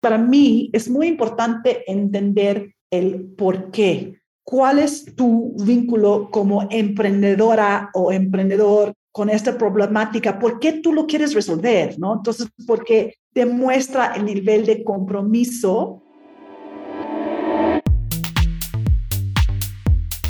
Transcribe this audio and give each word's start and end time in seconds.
para 0.00 0.18
mí 0.18 0.70
es 0.72 0.88
muy 0.88 1.06
importante 1.06 1.84
entender 1.90 2.74
el 2.90 3.20
por 3.36 3.70
qué. 3.70 4.20
¿Cuál 4.42 4.78
es 4.80 5.14
tu 5.14 5.54
vínculo 5.64 6.30
como 6.30 6.66
emprendedora 6.70 7.90
o 7.94 8.10
emprendedor 8.10 8.94
con 9.12 9.30
esta 9.30 9.56
problemática? 9.56 10.38
¿Por 10.38 10.58
qué 10.58 10.72
tú 10.72 10.92
lo 10.92 11.06
quieres 11.06 11.34
resolver? 11.34 11.98
¿no? 11.98 12.14
Entonces, 12.14 12.48
porque 12.66 13.14
demuestra 13.32 14.14
el 14.16 14.24
nivel 14.24 14.66
de 14.66 14.82
compromiso. 14.82 16.02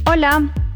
Hola. 0.06 0.52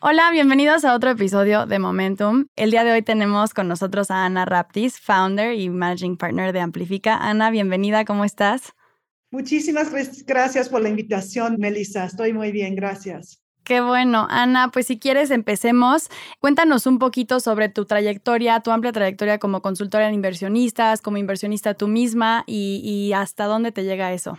Hola, 0.00 0.30
bienvenidos 0.30 0.84
a 0.84 0.94
otro 0.94 1.10
episodio 1.10 1.66
de 1.66 1.80
Momentum. 1.80 2.46
El 2.54 2.70
día 2.70 2.84
de 2.84 2.92
hoy 2.92 3.02
tenemos 3.02 3.52
con 3.52 3.66
nosotros 3.66 4.12
a 4.12 4.24
Ana 4.24 4.44
Raptis, 4.44 5.00
founder 5.00 5.54
y 5.54 5.70
managing 5.70 6.16
partner 6.16 6.52
de 6.52 6.60
Amplifica. 6.60 7.16
Ana, 7.16 7.50
bienvenida, 7.50 8.04
¿cómo 8.04 8.24
estás? 8.24 8.74
Muchísimas 9.32 9.90
gracias 10.24 10.68
por 10.68 10.82
la 10.82 10.88
invitación, 10.88 11.56
Melissa. 11.58 12.04
Estoy 12.04 12.32
muy 12.32 12.52
bien, 12.52 12.76
gracias. 12.76 13.42
Qué 13.64 13.80
bueno. 13.80 14.28
Ana, 14.30 14.70
pues 14.72 14.86
si 14.86 15.00
quieres 15.00 15.32
empecemos. 15.32 16.10
Cuéntanos 16.38 16.86
un 16.86 17.00
poquito 17.00 17.40
sobre 17.40 17.68
tu 17.68 17.84
trayectoria, 17.84 18.60
tu 18.60 18.70
amplia 18.70 18.92
trayectoria 18.92 19.38
como 19.38 19.62
consultora 19.62 20.08
en 20.08 20.14
inversionistas, 20.14 21.02
como 21.02 21.16
inversionista 21.16 21.74
tú 21.74 21.88
misma 21.88 22.44
y, 22.46 22.82
y 22.84 23.14
hasta 23.14 23.46
dónde 23.46 23.72
te 23.72 23.82
llega 23.82 24.12
eso. 24.12 24.38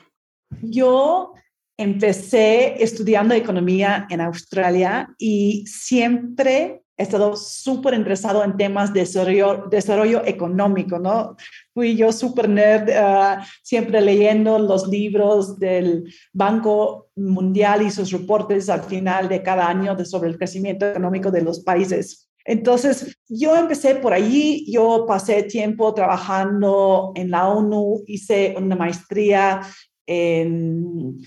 Yo 0.62 1.34
empecé 1.80 2.76
estudiando 2.84 3.34
economía 3.34 4.06
en 4.10 4.20
Australia 4.20 5.16
y 5.18 5.64
siempre 5.66 6.84
he 6.98 7.04
estado 7.04 7.38
súper 7.38 7.94
interesado 7.94 8.44
en 8.44 8.58
temas 8.58 8.92
de 8.92 9.00
desarrollo, 9.00 9.64
desarrollo, 9.72 10.22
económico, 10.26 11.00
¿no? 11.00 11.38
Fui 11.74 11.96
yo 11.96 12.12
súper 12.12 12.50
nerd, 12.50 12.90
ah, 12.90 13.46
siempre 13.64 14.02
leyendo 14.02 14.60
los 14.60 14.90
libros 14.90 15.58
del 15.58 16.04
Banco 16.34 17.12
Mundial 17.16 17.84
y 17.84 17.92
sus 17.92 18.12
reportes 18.12 18.68
al 18.68 18.84
final 18.84 19.30
de 19.30 19.42
cada 19.42 19.70
año 19.70 19.96
de, 19.96 20.04
sobre 20.04 20.28
el 20.28 20.38
crecimiento 20.38 20.86
económico 20.86 21.32
de 21.32 21.44
los 21.44 21.62
países. 21.62 22.30
Entonces, 22.44 23.18
yo 23.30 23.56
empecé 23.56 23.96
por 23.96 24.12
allí, 24.12 24.70
yo 24.70 25.06
pasé 25.08 25.44
tiempo 25.44 25.94
trabajando 25.94 27.14
en 27.16 27.32
la 27.32 27.48
ONU, 27.48 28.04
hice 28.06 28.54
una 28.58 28.76
maestría 28.76 29.62
en 30.06 31.20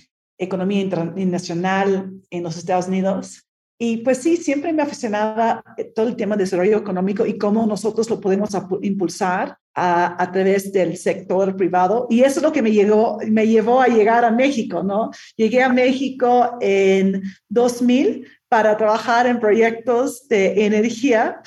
economía 0.42 0.80
internacional 0.80 2.12
en 2.30 2.42
los 2.42 2.56
Estados 2.56 2.88
Unidos. 2.88 3.46
Y 3.78 3.96
pues 3.98 4.18
sí, 4.18 4.36
siempre 4.36 4.72
me 4.72 4.82
aficionaba 4.82 5.64
todo 5.94 6.06
el 6.06 6.14
tema 6.14 6.36
de 6.36 6.44
desarrollo 6.44 6.78
económico 6.78 7.26
y 7.26 7.36
cómo 7.36 7.66
nosotros 7.66 8.08
lo 8.08 8.20
podemos 8.20 8.50
impulsar 8.82 9.56
a, 9.74 10.22
a, 10.22 10.30
través 10.30 10.72
del 10.72 10.96
sector 10.96 11.56
privado. 11.56 12.06
Y 12.08 12.20
eso 12.20 12.38
es 12.38 12.44
lo 12.44 12.52
que 12.52 12.62
me, 12.62 12.70
llegó, 12.70 13.18
me 13.26 13.46
llevó 13.48 13.80
a 13.80 13.88
llegar 13.88 14.24
a 14.24 14.30
México, 14.30 14.84
¿no? 14.84 15.10
Llegué 15.36 15.62
a 15.62 15.68
México 15.68 16.58
en 16.60 17.22
2000 17.48 18.24
para 18.48 18.77
trabajar 18.77 19.27
en 19.27 19.40
proyectos 19.40 20.28
de 20.28 20.64
energía 20.64 21.40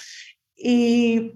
y 0.57 1.31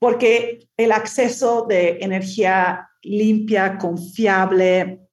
porque 0.00 0.66
el 0.76 0.92
acceso 0.92 1.64
de 1.68 1.98
energía 2.00 2.88
limpia, 3.02 3.78
confiable, 3.78 5.03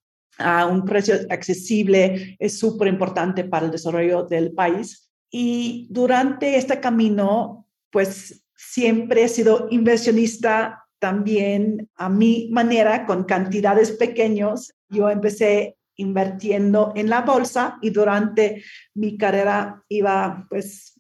a 0.41 0.65
un 0.65 0.83
precio 0.85 1.15
accesible 1.29 2.35
es 2.39 2.59
súper 2.59 2.87
importante 2.87 3.43
para 3.43 3.65
el 3.65 3.71
desarrollo 3.71 4.23
del 4.23 4.53
país. 4.53 5.11
Y 5.29 5.87
durante 5.89 6.57
este 6.57 6.79
camino, 6.79 7.67
pues 7.89 8.43
siempre 8.55 9.23
he 9.23 9.27
sido 9.29 9.67
inversionista 9.71 10.85
también 10.99 11.89
a 11.95 12.09
mi 12.09 12.49
manera, 12.51 13.05
con 13.05 13.23
cantidades 13.23 13.91
pequeños. 13.91 14.73
Yo 14.89 15.09
empecé 15.09 15.77
invirtiendo 15.95 16.93
en 16.95 17.09
la 17.09 17.21
bolsa 17.21 17.77
y 17.81 17.89
durante 17.89 18.63
mi 18.93 19.17
carrera 19.17 19.83
iba 19.89 20.45
pues 20.49 20.99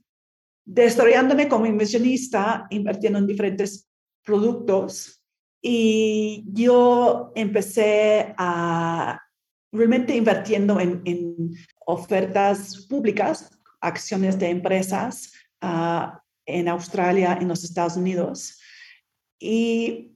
desarrollándome 0.65 1.47
como 1.47 1.65
inversionista, 1.65 2.67
invirtiendo 2.69 3.19
en 3.19 3.27
diferentes 3.27 3.89
productos. 4.23 5.23
Y 5.61 6.45
yo 6.47 7.31
empecé 7.35 8.33
a 8.37 9.19
realmente 9.71 10.15
invirtiendo 10.15 10.79
en, 10.79 11.53
ofertas 11.85 12.85
públicas, 12.87 13.49
acciones 13.79 14.37
de 14.37 14.49
empresas 14.49 15.33
ah, 15.61 16.21
en 16.45 16.67
Australia, 16.67 17.37
en 17.39 17.47
los 17.47 17.63
Estados 17.63 17.97
Unidos. 17.97 18.59
Y 19.39 20.11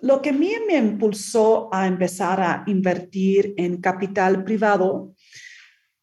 lo 0.00 0.20
que 0.20 0.30
a 0.30 0.32
mí 0.32 0.52
me 0.66 0.76
impulsó 0.76 1.68
a 1.72 1.86
empezar 1.86 2.40
a 2.40 2.64
invertir 2.66 3.54
en 3.56 3.80
capital 3.80 4.42
privado 4.42 5.14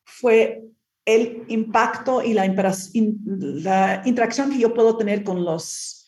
fue 0.06 0.64
el 1.06 1.44
impacto 1.48 2.24
y 2.24 2.34
la, 2.34 2.46
la 3.32 4.02
interacción 4.06 4.52
que 4.52 4.60
yo 4.60 4.74
puedo 4.74 4.96
tener 4.96 5.24
con 5.24 5.44
los 5.44 6.00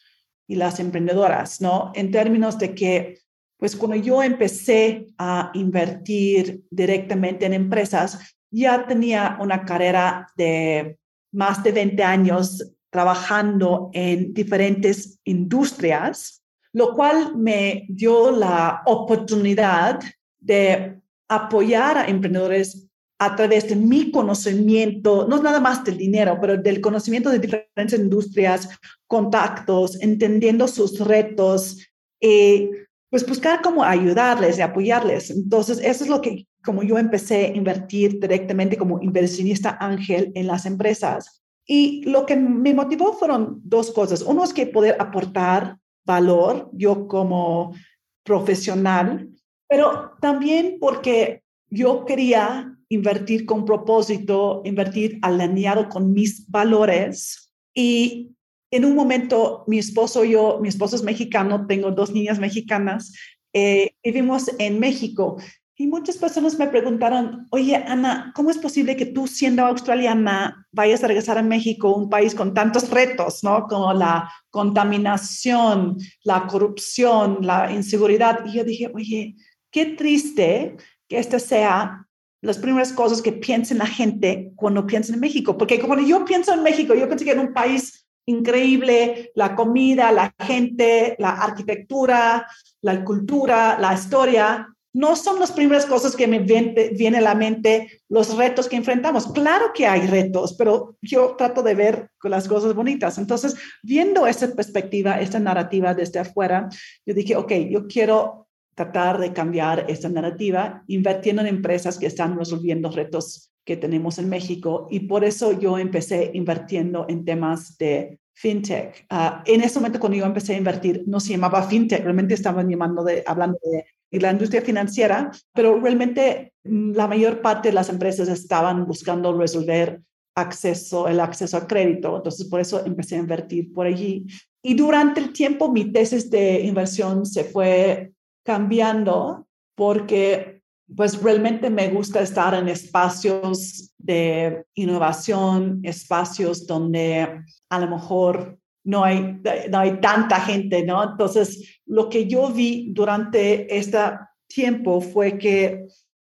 y 0.47 0.55
las 0.55 0.79
emprendedoras, 0.81 1.61
¿no? 1.61 1.91
En 1.95 2.11
términos 2.11 2.59
de 2.59 2.75
que 2.75 3.20
pues 3.61 3.75
cuando 3.75 3.95
yo 3.95 4.23
empecé 4.23 5.05
a 5.19 5.51
invertir 5.53 6.63
directamente 6.71 7.45
en 7.45 7.53
empresas, 7.53 8.35
ya 8.49 8.87
tenía 8.87 9.37
una 9.39 9.63
carrera 9.65 10.27
de 10.35 10.97
más 11.31 11.61
de 11.61 11.71
20 11.71 12.03
años 12.03 12.73
trabajando 12.89 13.91
en 13.93 14.33
diferentes 14.33 15.19
industrias, 15.25 16.41
lo 16.73 16.95
cual 16.95 17.37
me 17.37 17.85
dio 17.87 18.31
la 18.31 18.81
oportunidad 18.87 19.99
de 20.39 20.99
apoyar 21.29 21.99
a 21.99 22.07
emprendedores 22.07 22.89
a 23.19 23.35
través 23.35 23.69
de 23.69 23.75
mi 23.75 24.09
conocimiento, 24.09 25.27
no 25.27 25.39
nada 25.39 25.59
más 25.59 25.83
del 25.83 25.99
dinero, 25.99 26.39
pero 26.41 26.57
del 26.57 26.81
conocimiento 26.81 27.29
de 27.29 27.37
diferentes 27.37 27.99
industrias, 27.99 28.69
contactos, 29.05 30.01
entendiendo 30.01 30.67
sus 30.67 30.99
retos, 30.99 31.77
eh, 32.19 32.87
pues 33.11 33.27
buscar 33.27 33.61
cómo 33.61 33.83
ayudarles 33.83 34.57
y 34.57 34.61
apoyarles. 34.61 35.29
Entonces, 35.29 35.79
eso 35.83 36.05
es 36.05 36.09
lo 36.09 36.21
que, 36.21 36.47
como 36.63 36.81
yo 36.81 36.97
empecé 36.97 37.47
a 37.47 37.55
invertir 37.55 38.21
directamente 38.21 38.77
como 38.77 39.01
inversionista 39.01 39.77
ángel 39.81 40.31
en 40.33 40.47
las 40.47 40.65
empresas. 40.65 41.43
Y 41.67 42.03
lo 42.05 42.25
que 42.25 42.37
me 42.37 42.73
motivó 42.73 43.11
fueron 43.13 43.59
dos 43.63 43.91
cosas. 43.91 44.21
Uno 44.21 44.45
es 44.45 44.53
que 44.53 44.65
poder 44.65 44.95
aportar 44.97 45.77
valor, 46.05 46.69
yo 46.73 47.05
como 47.07 47.75
profesional, 48.23 49.29
pero 49.67 50.13
también 50.21 50.77
porque 50.79 51.43
yo 51.69 52.05
quería 52.05 52.77
invertir 52.87 53.45
con 53.45 53.65
propósito, 53.65 54.61
invertir 54.63 55.19
alineado 55.21 55.89
con 55.89 56.13
mis 56.13 56.49
valores 56.49 57.51
y 57.73 58.31
en 58.71 58.85
un 58.85 58.95
momento 58.95 59.63
mi 59.67 59.77
esposo 59.77 60.25
y 60.25 60.31
yo, 60.31 60.59
mi 60.61 60.69
esposo 60.69 60.95
es 60.95 61.03
mexicano, 61.03 61.67
tengo 61.67 61.91
dos 61.91 62.11
niñas 62.11 62.39
mexicanas, 62.39 63.13
eh, 63.53 63.91
vivimos 64.03 64.49
en 64.57 64.79
México 64.79 65.37
y 65.81 65.87
muchas 65.87 66.17
personas 66.17 66.59
me 66.59 66.67
preguntaron, 66.67 67.47
oye, 67.49 67.75
Ana, 67.75 68.31
¿cómo 68.35 68.51
es 68.51 68.59
posible 68.59 68.95
que 68.95 69.07
tú 69.07 69.25
siendo 69.25 69.65
australiana 69.65 70.67
vayas 70.71 71.03
a 71.03 71.07
regresar 71.07 71.39
a 71.39 71.41
México, 71.41 71.95
un 71.95 72.07
país 72.07 72.35
con 72.35 72.53
tantos 72.53 72.91
retos, 72.91 73.43
¿no? 73.43 73.65
Como 73.67 73.91
la 73.91 74.31
contaminación, 74.51 75.97
la 76.23 76.45
corrupción, 76.45 77.39
la 77.41 77.71
inseguridad. 77.71 78.45
Y 78.45 78.53
yo 78.57 78.63
dije, 78.63 78.91
oye, 78.93 79.35
qué 79.71 79.85
triste 79.87 80.77
que 81.07 81.17
esta 81.17 81.39
sea 81.39 82.07
las 82.41 82.59
primeras 82.59 82.93
cosas 82.93 83.21
que 83.21 83.31
piensen 83.31 83.79
la 83.79 83.87
gente 83.87 84.51
cuando 84.55 84.85
piensa 84.85 85.13
en 85.13 85.19
México. 85.19 85.57
Porque 85.57 85.79
cuando 85.79 86.05
yo 86.05 86.23
pienso 86.25 86.53
en 86.53 86.61
México, 86.61 86.93
yo 86.93 87.07
pienso 87.07 87.25
que 87.25 87.31
en 87.31 87.39
un 87.39 87.53
país 87.53 88.00
increíble, 88.25 89.31
la 89.35 89.55
comida, 89.55 90.11
la 90.11 90.33
gente, 90.39 91.15
la 91.19 91.31
arquitectura, 91.31 92.47
la 92.81 93.03
cultura, 93.03 93.77
la 93.79 93.93
historia, 93.93 94.67
no 94.93 95.15
son 95.15 95.39
las 95.39 95.51
primeras 95.51 95.85
cosas 95.85 96.15
que 96.15 96.27
me 96.27 96.39
viene, 96.39 97.17
a 97.17 97.21
la 97.21 97.35
mente 97.35 98.01
los 98.09 98.35
retos 98.35 98.67
que 98.67 98.75
enfrentamos. 98.75 99.31
Claro 99.31 99.71
que 99.73 99.87
hay 99.87 100.05
retos, 100.07 100.53
pero 100.57 100.97
yo 101.01 101.35
trato 101.37 101.63
de 101.63 101.75
ver 101.75 102.09
las 102.23 102.47
cosas 102.47 102.75
bonitas. 102.75 103.17
Entonces, 103.17 103.55
viendo 103.81 104.27
esa 104.27 104.53
perspectiva, 104.53 105.21
esta 105.21 105.39
narrativa 105.39 105.93
desde 105.93 106.19
afuera, 106.19 106.67
yo 107.05 107.13
dije, 107.13 107.35
ok, 107.35 107.51
yo 107.69 107.87
quiero 107.87 108.47
tratar 108.75 109.19
de 109.19 109.31
cambiar 109.31 109.85
esta 109.89 110.09
narrativa 110.09 110.83
invirtiendo 110.87 111.41
en 111.41 111.47
empresas 111.47 111.97
que 111.97 112.07
están 112.07 112.37
resolviendo 112.37 112.89
retos 112.89 113.50
que 113.65 113.77
tenemos 113.77 114.17
en 114.17 114.29
México 114.29 114.87
y 114.89 115.01
por 115.01 115.23
eso 115.23 115.57
yo 115.59 115.77
empecé 115.77 116.31
invirtiendo 116.33 117.05
en 117.07 117.25
temas 117.25 117.77
de 117.77 118.19
fintech. 118.33 119.05
Ah, 119.09 119.43
en 119.45 119.61
ese 119.61 119.79
momento 119.79 119.99
cuando 119.99 120.17
yo 120.17 120.25
empecé 120.25 120.53
a 120.53 120.57
invertir 120.57 121.03
no 121.07 121.19
se 121.19 121.31
llamaba 121.31 121.63
fintech, 121.63 122.03
realmente 122.03 122.33
estaban 122.33 122.69
llamando 122.69 123.03
de, 123.03 123.23
hablando 123.25 123.59
de 123.63 124.19
la 124.19 124.31
industria 124.31 124.61
financiera, 124.61 125.31
pero 125.53 125.79
realmente 125.79 126.53
mm, 126.63 126.93
la 126.93 127.07
mayor 127.07 127.41
parte 127.41 127.69
de 127.69 127.75
las 127.75 127.89
empresas 127.89 128.27
estaban 128.27 128.85
buscando 128.85 129.37
resolver 129.37 130.01
acceso, 130.35 131.07
el 131.07 131.19
acceso 131.19 131.57
a 131.57 131.67
crédito. 131.67 132.17
Entonces, 132.17 132.47
por 132.47 132.59
eso 132.59 132.85
empecé 132.85 133.15
a 133.15 133.19
invertir 133.19 133.73
por 133.73 133.85
allí. 133.85 134.25
Y 134.63 134.73
durante 134.75 135.19
el 135.19 135.33
tiempo, 135.33 135.71
mi 135.71 135.91
tesis 135.91 136.29
de 136.29 136.61
inversión 136.61 137.25
se 137.25 137.43
fue 137.43 138.13
cambiando 138.43 139.47
porque 139.75 140.50
pues 140.95 141.21
realmente 141.21 141.69
me 141.69 141.89
gusta 141.89 142.21
estar 142.21 142.53
en 142.53 142.67
espacios 142.67 143.93
de 143.97 144.65
innovación, 144.73 145.79
espacios 145.83 146.67
donde 146.67 147.43
a 147.69 147.79
lo 147.79 147.87
mejor 147.87 148.59
no 148.83 149.03
hay, 149.03 149.39
no 149.69 149.79
hay 149.79 150.01
tanta 150.01 150.39
gente, 150.41 150.83
¿no? 150.83 151.11
Entonces, 151.11 151.79
lo 151.85 152.09
que 152.09 152.27
yo 152.27 152.49
vi 152.49 152.91
durante 152.91 153.77
este 153.77 153.99
tiempo 154.47 155.01
fue 155.01 155.37
que 155.37 155.85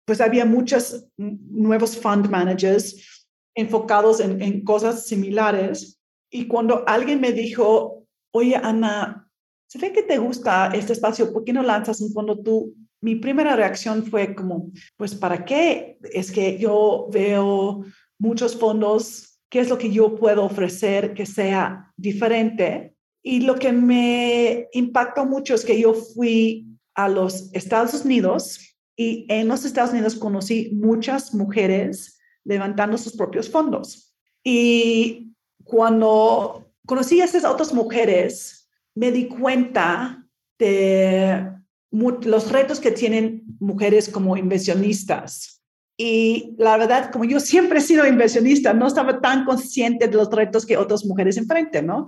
pues 0.05 0.21
había 0.21 0.45
muchos 0.45 1.07
nuevos 1.17 1.97
fund 1.97 2.29
managers 2.29 3.27
enfocados 3.55 4.21
en, 4.21 4.43
en 4.43 4.65
cosas 4.65 5.07
similares. 5.07 6.01
Y 6.31 6.49
cuando 6.49 6.83
alguien 6.87 7.21
me 7.21 7.33
dijo, 7.33 8.05
oye, 8.33 8.57
Ana, 8.57 9.31
se 9.69 9.79
ve 9.79 9.93
que 9.93 10.03
te 10.03 10.19
gusta 10.19 10.73
este 10.75 10.93
espacio, 10.93 11.33
¿por 11.33 11.45
qué 11.45 11.53
no 11.53 11.63
lanzas 11.63 12.01
un 12.01 12.13
fondo 12.13 12.37
tú? 12.41 12.75
Mi 13.01 13.17
primera 13.17 13.57
reacción 13.57 14.05
fue 14.07 14.35
como, 14.35 14.71
pues, 14.97 15.15
¿para 15.15 15.45
qué? 15.45 15.99
Es 16.13 16.31
que 16.31 16.59
yo 16.59 17.09
veo 17.11 17.85
muchos 18.19 18.57
fondos, 18.57 19.41
¿qué 19.49 19.61
es 19.61 19.69
lo 19.69 19.79
que 19.79 19.91
yo 19.91 20.17
puedo 20.17 20.45
ofrecer 20.45 21.15
que 21.15 21.27
sea 21.27 21.93
diferente? 21.97 22.95
Y 23.23 23.41
lo 23.41 23.57
que 23.57 23.73
me 23.73 24.69
impactó 24.73 25.25
mucho 25.25 25.55
es 25.55 25.65
que 25.65 25.81
yo 25.81 25.95
fui 25.95 26.67
a 26.95 27.09
los 27.09 27.53
Estados 27.55 28.05
Unidos 28.05 28.77
y 28.97 29.27
en 29.29 29.49
los 29.49 29.65
Estados 29.65 29.93
Unidos 29.93 30.15
conocí 30.15 30.71
muchas 30.75 31.35
mujeres 31.35 32.19
levantando 32.45 32.99
sus 32.99 33.17
propios 33.17 33.49
fondos. 33.49 34.15
Y 34.45 35.33
cuando 35.65 36.71
conocí 36.87 37.21
a 37.21 37.25
esas 37.25 37.45
otras 37.45 37.73
mujeres, 37.73 38.69
me 38.95 39.13
di 39.13 39.29
cuenta 39.29 40.27
de 40.59 41.51
los 41.91 42.53
retos 42.53 42.81
que 42.81 42.93
tienen 42.93 43.43
mujeres 43.59 44.09
como 44.09 44.37
inversionistas. 44.37 45.63
Y 45.97 46.55
la 46.59 46.79
verdad, 46.79 47.11
como 47.11 47.25
yo 47.25 47.41
siempre 47.41 47.79
he 47.79 47.83
sido 47.83 48.07
inversionista, 48.07 48.73
no 48.73 48.87
estaba 48.87 49.21
tan 49.21 49.45
consciente 49.45 50.09
de 50.09 50.17
los 50.17 50.31
retos 50.31 50.65
que 50.65 50.77
otras 50.77 51.05
mujeres 51.05 51.37
enfrentan, 51.37 51.87
¿no? 51.87 52.07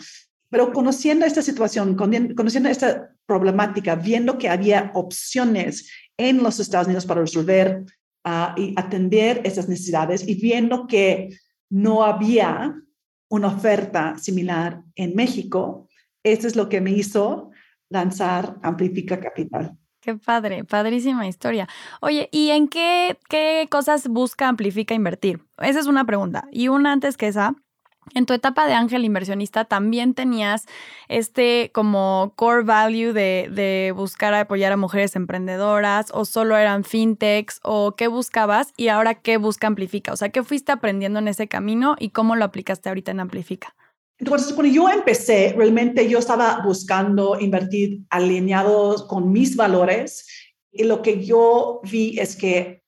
Pero 0.49 0.73
conociendo 0.73 1.27
esta 1.27 1.43
situación, 1.43 1.95
conociendo 1.95 2.69
esta 2.69 3.11
problemática, 3.27 3.95
viendo 3.95 4.39
que 4.39 4.49
había 4.49 4.91
opciones 4.95 5.91
en 6.17 6.43
los 6.43 6.61
Estados 6.61 6.87
Unidos 6.87 7.07
para 7.07 7.23
resolver 7.23 7.85
ah, 8.25 8.55
y 8.57 8.75
atender 8.77 9.41
esas 9.45 9.69
necesidades 9.69 10.27
y 10.27 10.35
viendo 10.35 10.87
que 10.87 11.31
no 11.71 12.05
había 12.05 12.75
una 13.31 13.49
oferta 13.49 14.17
similar 14.19 14.83
en 14.95 15.15
México, 15.15 15.89
eso 16.23 16.47
es 16.47 16.55
lo 16.55 16.69
que 16.69 16.81
me 16.81 16.93
hizo 16.93 17.52
lanzar 17.93 18.57
Amplifica 18.63 19.21
Capital. 19.21 19.77
Qué 20.01 20.17
padre, 20.17 20.65
padrísima 20.65 21.29
historia. 21.29 21.69
Oye, 22.01 22.29
¿y 22.33 22.51
en 22.51 22.67
qué, 22.67 23.21
qué 23.29 23.69
cosas 23.71 24.09
busca 24.09 24.49
Amplifica 24.49 24.95
invertir? 24.95 25.45
Esa 25.59 25.79
es 25.79 25.87
una 25.87 26.05
pregunta. 26.05 26.49
Y 26.51 26.67
una 26.67 26.91
antes 26.91 27.17
que 27.17 27.29
esa, 27.29 27.55
en 28.15 28.27
tu 28.27 28.35
etapa 28.35 28.67
de 28.67 28.75
ángel 28.75 29.05
inversionista 29.05 29.65
también 29.65 30.15
tenías 30.15 30.67
este 31.07 31.71
como 31.73 32.33
core 32.35 32.65
value 32.65 33.13
de, 33.13 33.49
de, 33.53 33.93
buscar 33.95 34.35
apoyar 34.35 34.73
a 34.73 34.77
mujeres 34.77 35.15
emprendedoras 35.15 36.11
o 36.13 36.25
solo 36.25 36.57
eran 36.57 36.83
fintechs 36.83 37.61
o 37.63 37.95
qué 37.95 38.09
buscabas 38.09 38.73
y 38.77 38.89
ahora 38.89 39.15
qué 39.15 39.37
busca 39.37 39.69
Amplifica. 39.69 40.13
O 40.13 40.17
sea, 40.17 40.31
¿qué 40.31 40.43
fuiste 40.43 40.73
aprendiendo 40.73 41.21
en 41.21 41.29
ese 41.29 41.47
camino 41.47 41.95
y 41.97 42.11
cómo 42.11 42.35
lo 42.35 42.45
aplicaste 42.45 42.89
ahorita 42.89 43.13
en 43.13 43.21
Amplifica? 43.21 43.77
Entonces, 44.23 44.53
cuando 44.53 44.73
yo 44.73 44.89
empecé, 44.89 45.53
realmente 45.57 46.09
yo 46.09 46.21
estaba 46.21 46.61
buscando 46.65 47.41
invertir 47.41 48.03
alineados 48.09 49.03
con 49.09 49.33
mis 49.33 49.57
valores 49.57 50.25
y 50.71 50.85
lo 50.85 51.03
que 51.03 51.25
yo 51.25 51.81
vi 51.83 52.21
es 52.21 52.37
que 52.37 52.85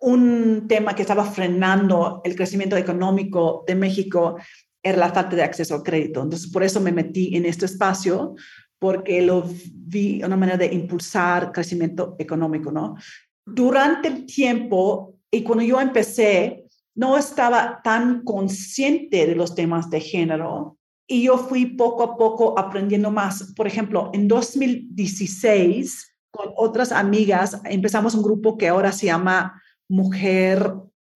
un 0.00 0.64
tema 0.66 0.94
que 0.94 1.02
estaba 1.02 1.26
frenando 1.26 2.22
el 2.24 2.34
crecimiento 2.34 2.74
económico 2.74 3.64
de 3.66 3.74
México 3.74 4.38
era 4.82 4.96
la 4.96 5.12
falta 5.12 5.36
de 5.36 5.42
acceso 5.42 5.74
al 5.74 5.82
crédito. 5.82 6.22
Entonces, 6.22 6.50
por 6.50 6.62
eso 6.62 6.80
me 6.80 6.90
metí 6.90 7.36
en 7.36 7.44
este 7.44 7.66
espacio, 7.66 8.34
porque 8.78 9.20
lo 9.20 9.44
vi 9.70 10.22
una 10.22 10.38
manera 10.38 10.56
de 10.56 10.72
impulsar 10.72 11.52
crecimiento 11.52 12.16
económico, 12.18 12.72
¿no? 12.72 12.96
Durante 13.44 14.08
el 14.08 14.24
tiempo 14.24 15.16
y 15.30 15.42
cuando 15.42 15.64
yo 15.64 15.82
empecé, 15.82 16.64
no 16.94 17.18
estaba 17.18 17.82
tan 17.84 18.24
consciente 18.24 19.26
de 19.26 19.34
los 19.34 19.54
temas 19.54 19.90
de 19.90 20.00
género 20.00 20.77
y 21.10 21.22
yo 21.24 21.38
fui 21.38 21.64
poco 21.64 22.02
a 22.04 22.16
poco 22.16 22.56
aprendiendo 22.58 23.10
más. 23.10 23.54
Por 23.56 23.66
ejemplo, 23.66 24.10
en 24.12 24.28
2016, 24.28 26.14
con 26.30 26.52
otras 26.54 26.92
amigas, 26.92 27.60
empezamos 27.64 28.14
un 28.14 28.22
grupo 28.22 28.58
que 28.58 28.68
ahora 28.68 28.92
se 28.92 29.06
llama 29.06 29.60
Mujer, 29.88 30.70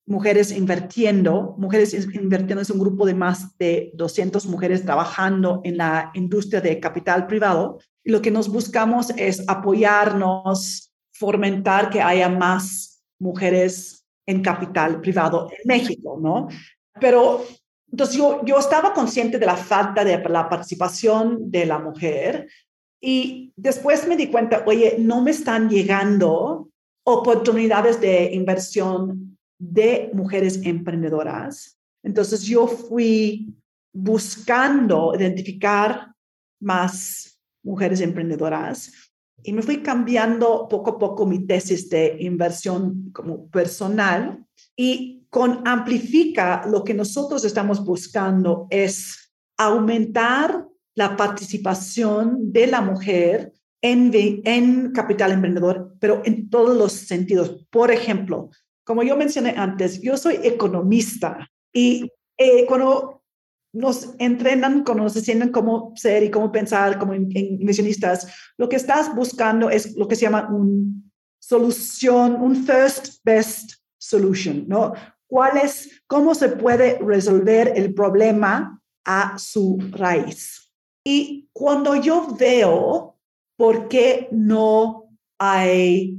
Mujeres 0.07 0.51
Invirtiendo. 0.51 1.55
Mujeres 1.59 1.93
Invirtiendo 1.93 2.63
es 2.63 2.71
un 2.71 2.81
grupo 2.81 3.05
de 3.05 3.15
más 3.15 3.57
de 3.59 3.93
200 3.95 4.47
mujeres 4.47 4.83
trabajando 4.83 5.61
en 5.63 5.77
la 5.77 6.11
industria 6.15 6.63
de 6.63 6.81
capital 6.81 7.27
privado. 7.27 7.79
Lo 8.03 8.23
que 8.23 8.31
nos 8.31 8.49
buscamos 8.49 9.11
es 9.11 9.47
apoyarnos, 9.47 10.91
fomentar 11.13 11.91
que 11.91 12.01
haya 12.01 12.31
más 12.31 13.05
mujeres 13.21 14.07
en 14.27 14.41
capital 14.41 15.03
privado 15.03 15.51
en 15.51 15.69
México, 15.69 16.19
¿no? 16.19 16.49
Pero 16.99 17.45
entonces 17.93 18.17
yo, 18.17 18.43
yo 18.45 18.59
estaba 18.59 18.95
consciente 18.95 19.39
de 19.39 19.45
la 19.45 19.57
falta 19.57 20.03
de 20.03 20.19
la 20.19 20.49
participación 20.49 21.51
de 21.51 21.67
la 21.67 21.79
mujer 21.79 22.49
y 23.01 23.53
después 23.55 24.09
me 24.09 24.17
di 24.17 24.29
cuenta, 24.29 24.65
oye, 24.67 24.97
no 24.99 25.21
me 25.21 25.33
están 25.33 25.69
llegando 25.69 26.71
oportunidades 27.05 28.01
de 28.01 28.33
inversión 28.33 29.37
de 29.59 30.11
mujeres 30.15 30.61
emprendedoras. 30.65 31.79
Entonces 32.03 32.43
yo 32.43 32.67
fui 32.67 33.55
buscando 33.93 35.13
identificar 35.15 36.15
más 36.61 37.39
mujeres 37.63 38.01
emprendedoras 38.01 38.91
y 39.43 39.53
me 39.53 39.61
fui 39.61 39.83
cambiando 39.83 40.67
poco 40.67 40.93
a 40.93 40.99
poco 40.99 41.27
mi 41.27 41.47
tesis 41.47 41.91
de 41.91 42.17
inversión 42.21 43.11
como 43.13 43.49
personal 43.49 44.47
y 44.77 45.22
con 45.33 45.67
Amplifica, 45.67 46.63
lo 46.67 46.85
que 46.85 46.93
nosotros 46.93 47.43
estamos 47.47 47.83
buscando 47.83 48.67
es 48.69 49.33
aumentar 49.57 50.69
la 50.95 51.17
participación 51.17 52.53
de 52.53 52.67
la 52.67 52.83
mujer 52.83 53.55
en, 53.81 54.13
en 54.13 54.93
capital 54.93 55.33
emprendedor, 55.33 55.97
pero 55.99 56.21
en 56.27 56.51
todos 56.51 56.77
los 56.77 56.93
sentidos. 56.93 57.67
Por 57.71 57.91
ejemplo, 57.91 58.51
como 58.85 59.03
yo 59.03 59.17
mencioné 59.17 59.55
antes, 59.57 60.03
yo 60.03 60.19
soy 60.19 60.39
economista 60.43 61.49
y 61.73 62.13
eh, 62.37 62.67
cuando 62.67 63.23
nos 63.73 64.15
entrenan, 64.19 64.85
cuando 64.85 65.05
nos 65.05 65.17
enseñan 65.17 65.49
cómo 65.49 65.95
ser 65.97 66.25
y 66.25 66.31
cómo 66.31 66.53
pensar 66.53 66.99
como 66.99 67.15
inversionistas, 67.15 68.27
lo 68.59 68.69
que 68.69 68.77
estás 68.77 69.17
buscando 69.17 69.71
es 69.71 69.97
lo 69.97 70.07
que 70.07 70.15
se 70.15 70.27
llama 70.27 70.51
una 70.51 70.93
solución, 71.41 72.35
un 72.35 72.67
first 72.67 73.25
best 73.25 73.77
solution, 73.99 74.67
¿no? 74.69 74.93
Cuál 75.33 75.57
es, 75.57 76.03
cómo 76.07 76.35
se 76.35 76.51
puede 76.51 76.99
resolver 76.99 77.73
el 77.75 77.95
problema 77.95 78.79
a 79.07 79.39
su 79.39 79.79
raíz. 79.93 80.71
Y 81.03 81.49
cuando 81.55 81.97
yo 81.97 82.37
veo 82.39 83.19
por 83.57 83.89
qué 83.89 84.29
no 84.31 85.09
hay 85.39 86.19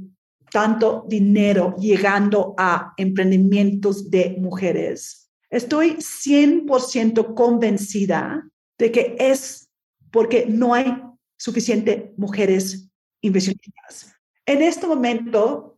tanto 0.50 1.04
dinero 1.06 1.76
llegando 1.78 2.56
a 2.58 2.92
emprendimientos 2.96 4.10
de 4.10 4.36
mujeres, 4.40 5.30
estoy 5.48 5.92
100% 5.92 7.34
convencida 7.34 8.42
de 8.78 8.90
que 8.90 9.14
es 9.16 9.70
porque 10.10 10.44
no 10.48 10.74
hay 10.74 10.92
suficiente 11.38 12.12
mujeres 12.16 12.90
inversionistas. 13.20 14.12
En 14.44 14.60
este 14.60 14.88
momento, 14.88 15.73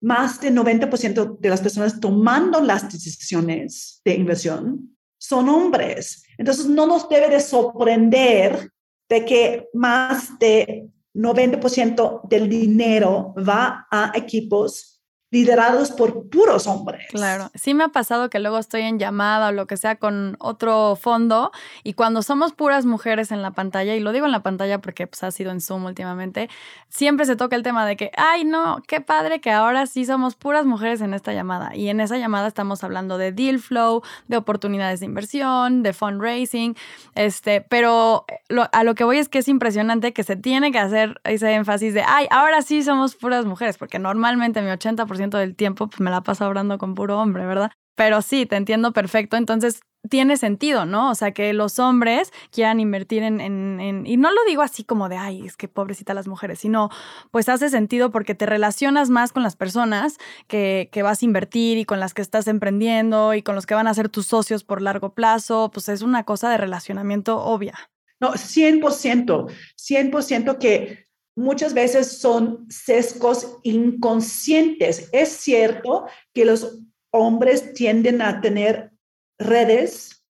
más 0.00 0.40
del 0.40 0.54
90% 0.54 1.38
de 1.38 1.48
las 1.48 1.60
personas 1.60 2.00
tomando 2.00 2.60
las 2.60 2.90
decisiones 2.90 4.00
de 4.04 4.14
inversión 4.14 4.96
son 5.18 5.48
hombres. 5.48 6.22
Entonces, 6.36 6.66
no 6.66 6.86
nos 6.86 7.08
debe 7.08 7.28
de 7.28 7.40
sorprender 7.40 8.70
de 9.08 9.24
que 9.24 9.68
más 9.74 10.38
de 10.38 10.88
90% 11.14 12.28
del 12.28 12.48
dinero 12.48 13.34
va 13.36 13.86
a 13.90 14.12
equipos 14.14 14.97
liderados 15.30 15.90
por 15.90 16.28
puros 16.30 16.66
hombres. 16.66 17.06
Claro, 17.10 17.50
sí 17.54 17.74
me 17.74 17.84
ha 17.84 17.88
pasado 17.88 18.30
que 18.30 18.38
luego 18.38 18.58
estoy 18.58 18.82
en 18.82 18.98
llamada 18.98 19.48
o 19.48 19.52
lo 19.52 19.66
que 19.66 19.76
sea 19.76 19.96
con 19.96 20.36
otro 20.40 20.96
fondo 20.96 21.52
y 21.84 21.92
cuando 21.92 22.22
somos 22.22 22.52
puras 22.54 22.86
mujeres 22.86 23.30
en 23.30 23.42
la 23.42 23.50
pantalla, 23.50 23.94
y 23.94 24.00
lo 24.00 24.12
digo 24.12 24.24
en 24.26 24.32
la 24.32 24.42
pantalla 24.42 24.80
porque 24.80 25.06
pues, 25.06 25.22
ha 25.22 25.30
sido 25.30 25.50
en 25.50 25.60
Zoom 25.60 25.84
últimamente, 25.84 26.48
siempre 26.88 27.26
se 27.26 27.36
toca 27.36 27.56
el 27.56 27.62
tema 27.62 27.84
de 27.86 27.96
que, 27.96 28.10
ay 28.16 28.44
no, 28.44 28.82
qué 28.86 29.02
padre 29.02 29.40
que 29.40 29.50
ahora 29.50 29.86
sí 29.86 30.06
somos 30.06 30.34
puras 30.34 30.64
mujeres 30.64 31.02
en 31.02 31.12
esta 31.12 31.32
llamada. 31.34 31.76
Y 31.76 31.88
en 31.88 32.00
esa 32.00 32.16
llamada 32.16 32.48
estamos 32.48 32.82
hablando 32.82 33.18
de 33.18 33.32
deal 33.32 33.58
flow, 33.58 34.02
de 34.28 34.36
oportunidades 34.38 35.00
de 35.00 35.06
inversión, 35.06 35.82
de 35.82 35.92
fundraising, 35.92 36.74
este, 37.14 37.60
pero 37.60 38.24
a 38.72 38.84
lo 38.84 38.94
que 38.94 39.04
voy 39.04 39.18
es 39.18 39.28
que 39.28 39.38
es 39.38 39.48
impresionante 39.48 40.14
que 40.14 40.22
se 40.22 40.36
tiene 40.36 40.72
que 40.72 40.78
hacer 40.78 41.20
ese 41.24 41.52
énfasis 41.52 41.92
de, 41.92 42.02
ay, 42.06 42.26
ahora 42.30 42.62
sí 42.62 42.82
somos 42.82 43.14
puras 43.14 43.44
mujeres, 43.44 43.76
porque 43.76 43.98
normalmente 43.98 44.62
mi 44.62 44.68
80% 44.68 45.17
del 45.18 45.56
tiempo 45.56 45.88
pues 45.88 46.00
me 46.00 46.10
la 46.10 46.22
paso 46.22 46.44
hablando 46.44 46.78
con 46.78 46.94
puro 46.94 47.20
hombre, 47.20 47.44
¿verdad? 47.46 47.70
Pero 47.94 48.22
sí, 48.22 48.46
te 48.46 48.56
entiendo 48.56 48.92
perfecto. 48.92 49.36
Entonces, 49.36 49.80
tiene 50.08 50.36
sentido, 50.36 50.86
¿no? 50.86 51.10
O 51.10 51.14
sea, 51.14 51.32
que 51.32 51.52
los 51.52 51.78
hombres 51.78 52.32
quieran 52.52 52.78
invertir 52.80 53.22
en, 53.24 53.40
en, 53.40 54.06
Y 54.06 54.16
no 54.16 54.30
lo 54.30 54.38
digo 54.46 54.62
así 54.62 54.84
como 54.84 55.08
de, 55.08 55.16
ay, 55.16 55.44
es 55.44 55.56
que 55.56 55.68
pobrecita 55.68 56.14
las 56.14 56.28
mujeres, 56.28 56.60
sino 56.60 56.90
pues 57.30 57.48
hace 57.48 57.68
sentido 57.68 58.10
porque 58.10 58.34
te 58.36 58.46
relacionas 58.46 59.10
más 59.10 59.32
con 59.32 59.42
las 59.42 59.56
personas 59.56 60.18
que, 60.46 60.88
que 60.92 61.02
vas 61.02 61.22
a 61.22 61.24
invertir 61.24 61.78
y 61.78 61.84
con 61.84 61.98
las 62.00 62.14
que 62.14 62.22
estás 62.22 62.46
emprendiendo 62.46 63.34
y 63.34 63.42
con 63.42 63.56
los 63.56 63.66
que 63.66 63.74
van 63.74 63.88
a 63.88 63.94
ser 63.94 64.08
tus 64.08 64.26
socios 64.26 64.64
por 64.64 64.80
largo 64.80 65.14
plazo. 65.14 65.70
Pues 65.72 65.88
es 65.88 66.02
una 66.02 66.24
cosa 66.24 66.50
de 66.50 66.58
relacionamiento 66.58 67.38
obvia. 67.42 67.74
No, 68.20 68.32
100%, 68.32 69.46
100% 69.76 70.58
que 70.58 71.07
muchas 71.38 71.72
veces 71.72 72.18
son 72.18 72.66
sesgos 72.68 73.58
inconscientes. 73.62 75.08
Es 75.12 75.28
cierto 75.28 76.06
que 76.34 76.44
los 76.44 76.80
hombres 77.12 77.72
tienden 77.74 78.20
a 78.20 78.40
tener 78.40 78.90
redes 79.38 80.24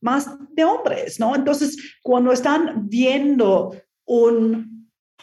más 0.00 0.28
de 0.50 0.64
hombres, 0.64 1.18
¿no? 1.18 1.34
Entonces, 1.34 1.76
cuando 2.02 2.32
están 2.32 2.88
viendo 2.88 3.76
una 4.06 4.68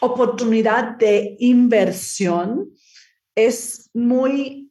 oportunidad 0.00 0.96
de 0.98 1.36
inversión, 1.38 2.70
es 3.34 3.90
muy 3.94 4.70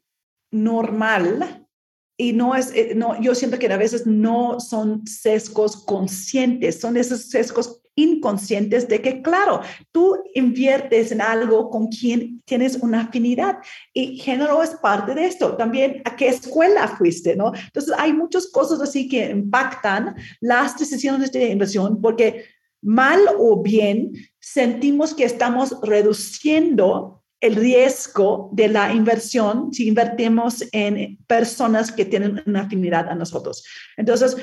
normal 0.52 1.68
y 2.16 2.34
no 2.34 2.56
es, 2.56 2.72
eh, 2.76 2.94
no, 2.96 3.20
yo 3.20 3.34
siento 3.34 3.58
que 3.58 3.72
a 3.72 3.78
veces 3.78 4.06
no 4.06 4.60
son 4.60 5.06
sesgos 5.08 5.78
conscientes, 5.86 6.80
son 6.80 6.98
esos 6.98 7.30
sesgos 7.30 7.79
inconscientes 8.04 8.88
de 8.88 9.02
que, 9.02 9.22
claro, 9.22 9.62
tú 9.92 10.18
inviertes 10.34 11.12
en 11.12 11.22
algo 11.22 11.70
con 11.70 11.88
quien 11.88 12.42
tienes 12.46 12.78
una 12.78 13.02
afinidad 13.02 13.58
y 13.94 14.18
género 14.18 14.62
es 14.64 14.72
parte 14.72 15.16
de 15.16 15.26
esto. 15.26 15.56
También 15.56 16.02
a 16.06 16.16
qué 16.16 16.30
escuela 16.30 16.88
fuiste, 16.88 17.36
¿no? 17.36 17.52
Entonces, 17.54 17.94
hay 17.98 18.14
muchas 18.14 18.48
cosas 18.48 18.82
así 18.82 19.08
que 19.08 19.30
impactan 19.30 20.16
las 20.40 20.78
decisiones 20.78 21.32
de 21.32 21.50
inversión 21.50 22.02
porque 22.02 22.46
mal 22.82 23.20
o 23.38 23.62
bien 23.62 24.12
sentimos 24.40 25.14
que 25.14 25.26
estamos 25.26 25.76
reduciendo 25.82 27.20
el 27.42 27.56
riesgo 27.56 28.50
de 28.52 28.68
la 28.68 28.94
inversión 28.94 29.74
si 29.74 29.88
invertimos 29.88 30.64
en 30.72 31.18
personas 31.26 31.92
que 31.92 32.06
tienen 32.06 32.42
una 32.46 32.62
afinidad 32.62 33.08
a 33.08 33.16
nosotros. 33.16 33.64
Entonces, 33.96 34.36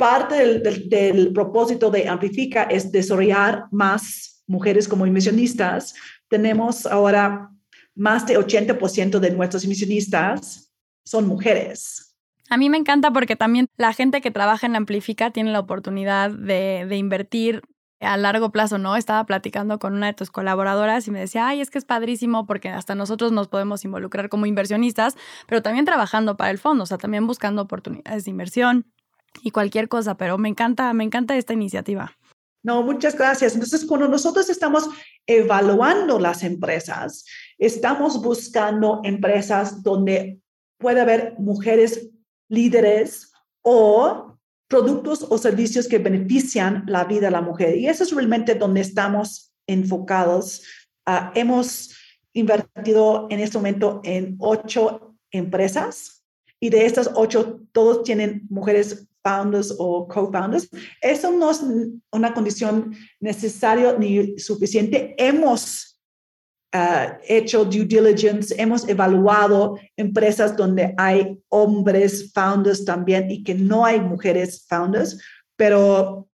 parte 0.00 0.60
del, 0.60 1.32
propósito 1.34 1.90
de 1.90 2.08
Amplifica 2.08 2.62
es 2.62 2.90
desarrollar 2.90 3.66
más 3.70 4.42
mujeres 4.46 4.88
como 4.88 5.06
inversionistas. 5.06 5.94
Tenemos 6.26 6.86
ahora 6.86 7.50
más 7.94 8.26
de 8.26 8.38
80% 8.38 9.18
de 9.18 9.30
nuestros 9.30 9.62
inversionistas 9.62 10.72
son 11.04 11.28
mujeres. 11.28 12.16
A 12.48 12.56
mí 12.56 12.70
me 12.70 12.78
encanta 12.78 13.12
porque 13.12 13.36
también 13.36 13.66
la 13.76 13.92
gente 13.92 14.22
que 14.22 14.30
trabaja 14.30 14.66
en 14.66 14.74
Amplifica 14.74 15.32
tiene 15.32 15.52
la 15.52 15.60
oportunidad 15.60 16.30
de, 16.30 16.86
de, 16.88 16.96
invertir 16.96 17.60
a 18.00 18.16
largo 18.16 18.50
plazo, 18.50 18.78
¿no? 18.78 18.96
Estaba 18.96 19.24
platicando 19.26 19.78
con 19.78 19.92
una 19.92 20.06
de 20.06 20.14
tus 20.14 20.30
colaboradoras 20.30 21.06
y 21.06 21.10
me 21.10 21.20
decía, 21.20 21.46
ay, 21.46 21.60
es 21.60 21.68
que 21.68 21.76
es 21.76 21.84
padrísimo 21.84 22.46
porque 22.46 22.70
hasta 22.70 22.94
nosotros 22.94 23.32
nos 23.32 23.48
podemos 23.48 23.84
involucrar 23.84 24.30
como 24.30 24.46
inversionistas, 24.46 25.16
pero 25.46 25.60
también 25.60 25.84
trabajando 25.84 26.38
para 26.38 26.50
el 26.50 26.58
fondo, 26.58 26.84
o 26.84 26.86
sea, 26.86 26.96
también 26.96 27.26
buscando 27.26 27.60
oportunidades 27.60 28.24
de 28.24 28.30
inversión 28.30 28.86
y 29.42 29.50
cualquier 29.50 29.88
cosa, 29.88 30.16
pero 30.16 30.38
me 30.38 30.48
encanta, 30.48 30.92
me 30.92 31.04
encanta 31.04 31.36
esta 31.36 31.52
iniciativa. 31.52 32.16
No, 32.62 32.82
muchas 32.82 33.16
gracias. 33.16 33.54
Entonces, 33.54 33.84
cuando 33.86 34.08
nosotros 34.08 34.50
estamos 34.50 34.88
evaluando 35.26 36.18
las 36.18 36.42
empresas, 36.42 37.24
estamos 37.58 38.20
buscando 38.22 39.00
empresas 39.02 39.82
donde 39.82 40.40
puede 40.78 41.00
haber 41.00 41.34
mujeres 41.38 42.10
líderes 42.48 43.32
o 43.62 44.36
productos 44.68 45.26
o 45.28 45.38
servicios 45.38 45.88
que 45.88 45.98
benefician 45.98 46.84
la 46.86 47.04
vida 47.04 47.26
de 47.26 47.30
la 47.30 47.40
mujer. 47.40 47.76
Y 47.76 47.88
eso 47.88 48.04
es 48.04 48.12
realmente 48.12 48.54
donde 48.54 48.82
estamos 48.82 49.52
enfocados. 49.66 50.62
Ah, 51.06 51.32
hemos 51.34 51.96
invertido 52.32 53.26
en 53.30 53.40
este 53.40 53.58
momento 53.58 54.00
en 54.04 54.36
ocho 54.38 55.16
empresas 55.30 56.24
y 56.60 56.70
de 56.70 56.84
estas 56.84 57.10
ocho, 57.14 57.60
todos 57.72 58.04
tienen 58.04 58.46
mujeres 58.50 59.08
founders 59.22 59.74
o 59.78 60.06
co-founders. 60.06 60.68
Eso 61.00 61.30
no 61.32 61.50
es 61.50 61.62
una 62.12 62.32
condición 62.34 62.94
necesaria 63.20 63.96
ni 63.98 64.38
suficiente. 64.38 65.14
Hemos 65.18 66.00
uh, 66.74 67.14
hecho 67.28 67.64
due 67.64 67.84
diligence, 67.84 68.54
hemos 68.56 68.88
evaluado 68.88 69.78
empresas 69.96 70.56
donde 70.56 70.94
hay 70.96 71.38
hombres 71.48 72.32
founders 72.32 72.84
también 72.84 73.30
y 73.30 73.42
que 73.42 73.54
no 73.54 73.84
hay 73.84 74.00
mujeres 74.00 74.66
founders, 74.68 75.18
pero 75.56 76.26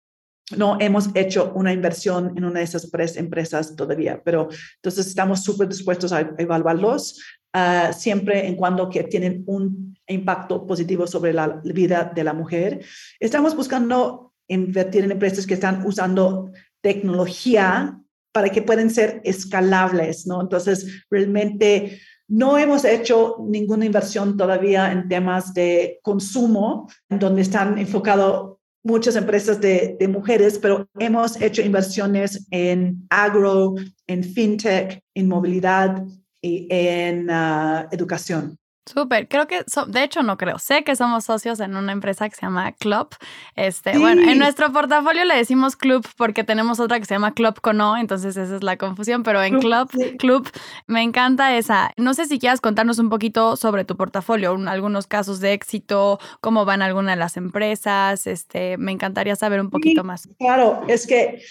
no 0.56 0.78
hemos 0.80 1.10
hecho 1.16 1.52
una 1.56 1.74
inversión 1.74 2.34
en 2.38 2.46
una 2.46 2.60
de 2.60 2.66
esas 2.66 2.88
empresas 3.16 3.76
todavía, 3.76 4.22
pero 4.24 4.48
entonces 4.76 5.08
estamos 5.08 5.44
súper 5.44 5.68
dispuestos 5.68 6.12
a 6.14 6.20
evaluarlos 6.38 7.20
uh, 7.56 7.94
siempre 7.94 8.46
en 8.46 8.56
cuando 8.56 8.90
que 8.90 9.04
tienen 9.04 9.44
un 9.48 9.96
impacto 10.08 10.68
positivo 10.68 11.08
sobre 11.08 11.34
la 11.34 11.62
vida 11.64 12.12
de 12.14 12.24
la 12.24 12.34
mujer. 12.34 12.86
Estamos 13.20 13.56
buscando 13.56 14.34
invertir 14.48 15.04
en 15.04 15.12
empresas 15.12 15.48
que 15.48 15.56
están 15.56 15.86
usando 15.86 16.52
tecnología 16.82 18.00
para 18.32 18.50
que 18.50 18.62
puedan 18.62 18.90
ser 18.90 19.22
escalables, 19.24 20.28
¿no? 20.28 20.42
Entonces, 20.42 21.06
realmente 21.10 22.00
no 22.28 22.58
hemos 22.58 22.84
hecho 22.86 23.38
ninguna 23.48 23.86
inversión 23.86 24.36
todavía 24.36 24.92
en 24.92 25.08
temas 25.08 25.54
de 25.54 26.00
consumo, 26.04 26.90
en 27.10 27.20
donde 27.20 27.42
están 27.42 27.78
enfocados 27.78 28.58
muchas 28.84 29.16
empresas 29.16 29.60
de, 29.60 29.98
mujeres, 30.08 30.60
pero 30.60 30.88
hemos 31.00 31.42
hecho 31.42 31.64
inversiones 31.64 32.46
en 32.52 33.08
agro, 33.10 33.74
en 34.06 34.24
fintech, 34.24 35.02
en 35.16 35.28
movilidad 35.28 36.04
y 36.46 36.68
en 36.70 37.30
uh, 37.30 37.88
educación. 37.92 38.58
Súper, 38.88 39.28
creo 39.28 39.48
que, 39.48 39.64
de 39.88 40.04
hecho 40.04 40.22
no 40.22 40.38
creo, 40.38 40.60
sé 40.60 40.84
que 40.84 40.96
somos 40.96 41.26
socios 41.26 41.60
en 41.60 41.76
una 41.76 41.92
empresa 41.92 42.30
que 42.30 42.36
se 42.36 42.44
llama 42.44 42.72
Club. 42.74 43.16
Este, 43.56 43.98
Bueno, 43.98 44.30
en 44.30 44.38
nuestro 44.38 44.72
portafolio 44.72 45.26
le 45.26 45.36
decimos 45.36 45.76
Club 45.76 46.08
porque 46.18 46.44
tenemos 46.44 46.80
otra 46.80 47.00
que 47.00 47.06
se 47.06 47.16
llama 47.16 47.34
Club 47.34 47.60
con 47.62 47.82
O, 47.82 47.98
entonces 47.98 48.38
esa 48.38 48.58
es 48.58 48.62
la 48.62 48.78
confusión, 48.78 49.24
pero 49.24 49.42
en 49.42 49.60
Club, 49.60 49.90
Club, 50.20 50.52
me 50.86 51.02
encanta 51.02 51.58
esa. 51.58 51.94
No 51.98 52.14
sé 52.14 52.26
si 52.26 52.38
quieras 52.38 52.62
contarnos 52.62 53.00
un 53.00 53.10
poquito 53.10 53.56
sobre 53.56 53.86
tu 53.86 53.98
portafolio, 53.98 54.56
algunos 54.68 55.08
casos 55.08 55.40
de 55.40 55.54
éxito, 55.54 56.20
cómo 56.40 56.64
van 56.64 56.84
algunas 56.84 57.16
de 57.16 57.20
las 57.20 57.38
empresas, 57.38 58.28
este, 58.28 58.78
me 58.78 58.92
encantaría 58.92 59.36
saber 59.36 59.62
un 59.62 59.72
poquito 59.72 60.04
más. 60.04 60.30
Claro, 60.38 60.84
es 60.88 61.08
que, 61.08 61.42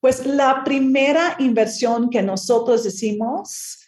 pues 0.00 0.24
la 0.24 0.64
primera 0.64 1.36
inversión 1.38 2.08
que 2.08 2.22
nosotros 2.22 2.86
hicimos 2.86 3.87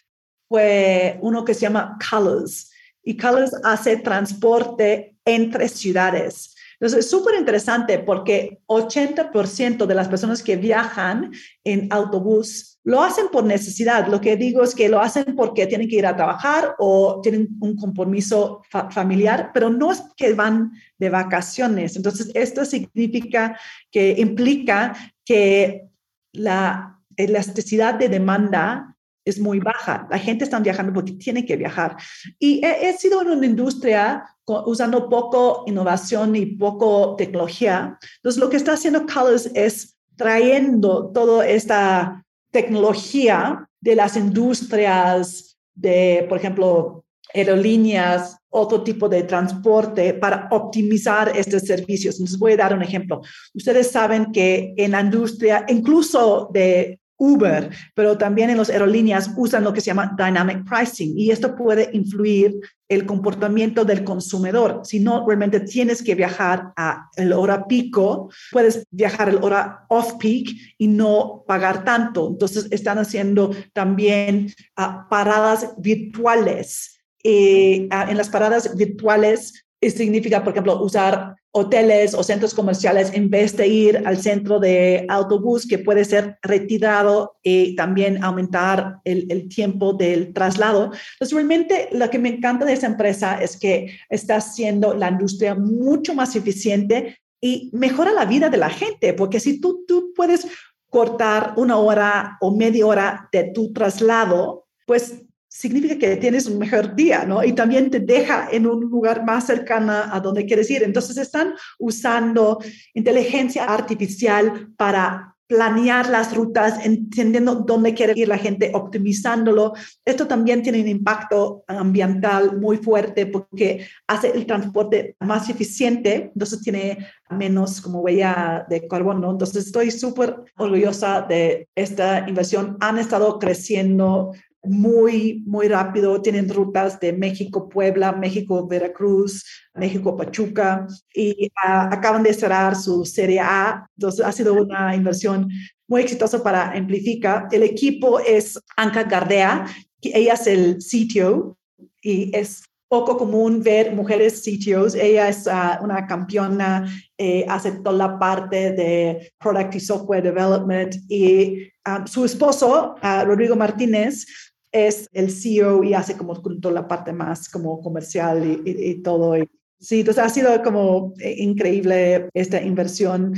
fue 0.51 1.17
uno 1.21 1.45
que 1.45 1.53
se 1.53 1.61
llama 1.61 1.97
Colors 2.09 2.69
y 3.05 3.15
Colors 3.15 3.53
hace 3.63 3.95
transporte 3.95 5.15
entre 5.23 5.69
ciudades. 5.69 6.53
Entonces, 6.73 7.05
es 7.05 7.09
súper 7.09 7.35
interesante 7.35 7.99
porque 7.99 8.59
80% 8.67 9.85
de 9.85 9.95
las 9.95 10.09
personas 10.09 10.43
que 10.43 10.57
viajan 10.57 11.31
en 11.63 11.87
autobús 11.89 12.79
lo 12.83 13.01
hacen 13.01 13.29
por 13.31 13.45
necesidad. 13.45 14.07
Lo 14.07 14.19
que 14.19 14.35
digo 14.35 14.61
es 14.61 14.75
que 14.75 14.89
lo 14.89 14.99
hacen 14.99 15.37
porque 15.37 15.67
tienen 15.67 15.87
que 15.87 15.95
ir 15.95 16.05
a 16.05 16.17
trabajar 16.17 16.75
o 16.79 17.21
tienen 17.21 17.47
un 17.61 17.77
compromiso 17.77 18.61
familiar, 18.89 19.51
pero 19.53 19.69
no 19.69 19.93
es 19.93 20.03
que 20.17 20.33
van 20.33 20.73
de 20.97 21.09
vacaciones. 21.09 21.95
Entonces, 21.95 22.29
esto 22.33 22.65
significa 22.65 23.57
que 23.89 24.15
implica 24.17 24.97
que 25.23 25.87
la 26.33 26.99
elasticidad 27.15 27.93
de 27.93 28.09
demanda 28.09 28.90
es 29.25 29.39
muy 29.39 29.59
baja. 29.59 30.07
La 30.09 30.17
gente 30.17 30.43
está 30.43 30.59
viajando 30.59 30.93
porque 30.93 31.13
tiene 31.13 31.45
que 31.45 31.55
viajar. 31.55 31.97
Y 32.39 32.61
he, 32.65 32.93
sido 32.97 33.21
en 33.21 33.29
una 33.29 33.45
industria 33.45 34.25
usando 34.45 35.07
poco 35.07 35.63
innovación 35.67 36.35
y 36.35 36.45
poco 36.45 37.15
tecnología. 37.15 37.97
Entonces, 38.17 38.39
lo 38.39 38.49
que 38.49 38.57
está 38.57 38.73
haciendo 38.73 39.05
Colors 39.05 39.49
es 39.53 39.97
trayendo 40.15 41.11
toda 41.13 41.47
esta 41.47 42.23
tecnología 42.51 43.67
de 43.79 43.95
las 43.95 44.17
industrias 44.17 45.57
de, 45.73 46.25
por 46.27 46.37
ejemplo, 46.37 47.05
aerolíneas, 47.33 48.37
otro 48.49 48.83
tipo 48.83 49.07
de 49.07 49.23
transporte 49.23 50.13
para 50.13 50.47
optimizar 50.51 51.31
estos 51.35 51.63
servicios. 51.63 52.19
Les 52.19 52.37
voy 52.37 52.53
a 52.53 52.57
dar 52.57 52.73
un 52.73 52.81
ejemplo. 52.81 53.21
Ustedes 53.53 53.89
saben 53.89 54.31
que 54.31 54.73
en 54.75 54.91
la 54.91 55.01
industria, 55.01 55.65
incluso 55.69 56.49
de 56.53 56.99
Uber, 57.21 57.69
pero 57.93 58.17
también 58.17 58.49
en 58.49 58.57
las 58.57 58.71
aerolíneas 58.71 59.29
usan 59.37 59.63
lo 59.63 59.71
que 59.71 59.79
se 59.79 59.87
llama 59.87 60.15
dynamic 60.17 60.67
pricing 60.67 61.13
y 61.15 61.29
esto 61.29 61.55
puede 61.55 61.91
influir 61.93 62.59
el 62.89 63.05
comportamiento 63.05 63.85
del 63.85 64.03
consumidor. 64.03 64.81
Si 64.83 64.99
no, 64.99 65.23
realmente 65.27 65.59
tienes 65.59 66.01
que 66.01 66.15
viajar 66.15 66.73
a 66.75 67.11
el 67.15 67.31
hora 67.31 67.67
pico, 67.67 68.31
puedes 68.51 68.87
viajar 68.89 69.29
el 69.29 69.37
hora 69.43 69.85
off 69.89 70.13
peak 70.19 70.49
y 70.79 70.87
no 70.87 71.43
pagar 71.45 71.85
tanto. 71.85 72.27
Entonces 72.27 72.67
están 72.71 72.97
haciendo 72.97 73.51
también 73.71 74.51
uh, 74.79 75.07
paradas 75.07 75.75
virtuales. 75.77 77.03
Eh, 77.23 77.87
uh, 77.91 78.09
en 78.09 78.17
las 78.17 78.29
paradas 78.29 78.75
virtuales 78.75 79.63
significa, 79.79 80.43
por 80.43 80.53
ejemplo, 80.53 80.81
usar 80.81 81.35
hoteles 81.53 82.13
o 82.13 82.23
centros 82.23 82.53
comerciales 82.53 83.11
en 83.13 83.29
vez 83.29 83.57
de 83.57 83.67
ir 83.67 84.03
al 84.05 84.21
centro 84.21 84.59
de 84.59 85.05
autobús 85.09 85.67
que 85.67 85.79
puede 85.79 86.05
ser 86.05 86.37
retirado 86.41 87.37
y 87.43 87.75
también 87.75 88.23
aumentar 88.23 88.99
el, 89.03 89.25
el, 89.29 89.49
tiempo 89.49 89.93
del 89.93 90.33
traslado. 90.33 90.91
Entonces, 91.13 91.33
realmente 91.33 91.89
lo 91.91 92.09
que 92.09 92.19
me 92.19 92.29
encanta 92.29 92.65
de 92.65 92.73
esa 92.73 92.87
empresa 92.87 93.41
es 93.41 93.57
que 93.57 93.97
está 94.09 94.37
haciendo 94.37 94.93
la 94.93 95.09
industria 95.09 95.55
mucho 95.55 96.13
más 96.13 96.35
eficiente 96.35 97.17
y 97.41 97.69
mejora 97.73 98.13
la 98.13 98.25
vida 98.25 98.49
de 98.49 98.57
la 98.57 98.69
gente, 98.69 99.13
porque 99.13 99.39
si 99.39 99.59
tú, 99.59 99.83
tú 99.87 100.13
puedes 100.15 100.47
cortar 100.89 101.53
una 101.57 101.77
hora 101.77 102.37
o 102.39 102.55
media 102.55 102.85
hora 102.85 103.29
de 103.31 103.45
tu 103.45 103.73
traslado, 103.73 104.67
pues 104.85 105.23
significa 105.51 105.97
que 105.97 106.15
tienes 106.15 106.47
un 106.47 106.57
mejor 106.57 106.95
día, 106.95 107.25
¿no? 107.25 107.43
Y 107.43 107.51
también 107.51 107.91
te 107.91 107.99
deja 107.99 108.47
en 108.51 108.65
un 108.65 108.79
lugar 108.89 109.25
más 109.25 109.47
cercano 109.47 109.91
a 109.91 110.17
donde 110.21 110.45
quieres 110.45 110.71
ir. 110.71 110.81
Entonces 110.81 111.17
están 111.17 111.53
usando 111.77 112.59
inteligencia 112.93 113.65
artificial 113.65 114.69
para 114.77 115.35
planear 115.47 116.07
las 116.07 116.33
rutas, 116.33 116.85
entendiendo 116.85 117.55
dónde 117.55 117.93
quiere 117.93 118.13
ir 118.15 118.29
la 118.29 118.37
gente, 118.37 118.71
optimizándolo. 118.73 119.73
Esto 120.05 120.25
también 120.25 120.63
tiene 120.63 120.79
un 120.79 120.87
impacto 120.87 121.65
ambiental 121.67 122.57
muy 122.57 122.77
fuerte 122.77 123.25
porque 123.25 123.85
hace 124.07 124.29
el 124.29 124.45
transporte 124.45 125.17
más 125.19 125.49
eficiente, 125.49 126.31
entonces 126.33 126.61
tiene 126.61 127.05
menos 127.29 127.81
como 127.81 127.99
huella 127.99 128.65
de 128.69 128.87
carbono. 128.87 129.31
Entonces 129.31 129.65
estoy 129.65 129.91
súper 129.91 130.37
orgullosa 130.55 131.23
de 131.27 131.67
esta 131.75 132.29
inversión. 132.29 132.77
Han 132.79 132.99
estado 132.99 133.37
creciendo 133.37 134.31
muy, 134.63 135.43
muy 135.45 135.67
rápido. 135.67 136.21
Tienen 136.21 136.49
rutas 136.49 136.99
de 136.99 137.13
México, 137.13 137.67
Puebla, 137.67 138.11
México, 138.11 138.67
Veracruz, 138.67 139.43
México, 139.73 140.15
Pachuca 140.15 140.87
y 141.13 141.47
uh, 141.47 141.89
acaban 141.91 142.23
de 142.23 142.33
cerrar 142.33 142.75
su 142.75 143.05
Serie 143.05 143.39
A. 143.39 143.87
Entonces 143.97 144.25
ha 144.25 144.31
sido 144.31 144.53
una 144.53 144.95
inversión 144.95 145.49
muy 145.87 146.01
exitosa 146.01 146.43
para 146.43 146.71
Amplifica. 146.71 147.47
El 147.51 147.63
equipo 147.63 148.19
es 148.19 148.59
Anka 148.77 149.03
Gardea, 149.03 149.65
ella 150.01 150.33
es 150.33 150.47
el 150.47 150.77
CTO 150.77 151.57
y 152.01 152.35
es 152.35 152.63
poco 152.87 153.17
común 153.17 153.63
ver 153.63 153.93
mujeres 153.93 154.43
CTOs. 154.43 154.95
Ella 154.95 155.29
es 155.29 155.47
uh, 155.47 155.83
una 155.83 156.05
campeona, 156.05 156.85
eh, 157.17 157.45
hace 157.47 157.71
toda 157.71 157.95
la 157.95 158.19
parte 158.19 158.71
de 158.71 159.31
Product 159.39 159.75
y 159.75 159.79
Software 159.79 160.23
Development. 160.23 160.95
Y 161.07 161.69
uh, 161.87 162.05
su 162.05 162.25
esposo, 162.25 162.95
Rodrigo 163.25 163.55
Martínez, 163.55 164.25
es 164.71 165.09
el 165.13 165.31
CEO 165.31 165.83
y 165.83 165.93
hace 165.93 166.17
como 166.17 166.41
toda 166.41 166.73
la 166.73 166.87
parte 166.87 167.11
más 167.13 167.49
como 167.49 167.81
comercial 167.81 168.61
y, 168.65 168.69
y, 168.69 169.01
todo. 169.01 169.35
sí, 169.79 169.99
entonces 169.99 170.23
ha 170.23 170.29
sido 170.29 170.63
como 170.63 171.13
eh, 171.19 171.35
increíble 171.39 172.29
esta 172.33 172.61
inversión. 172.61 173.33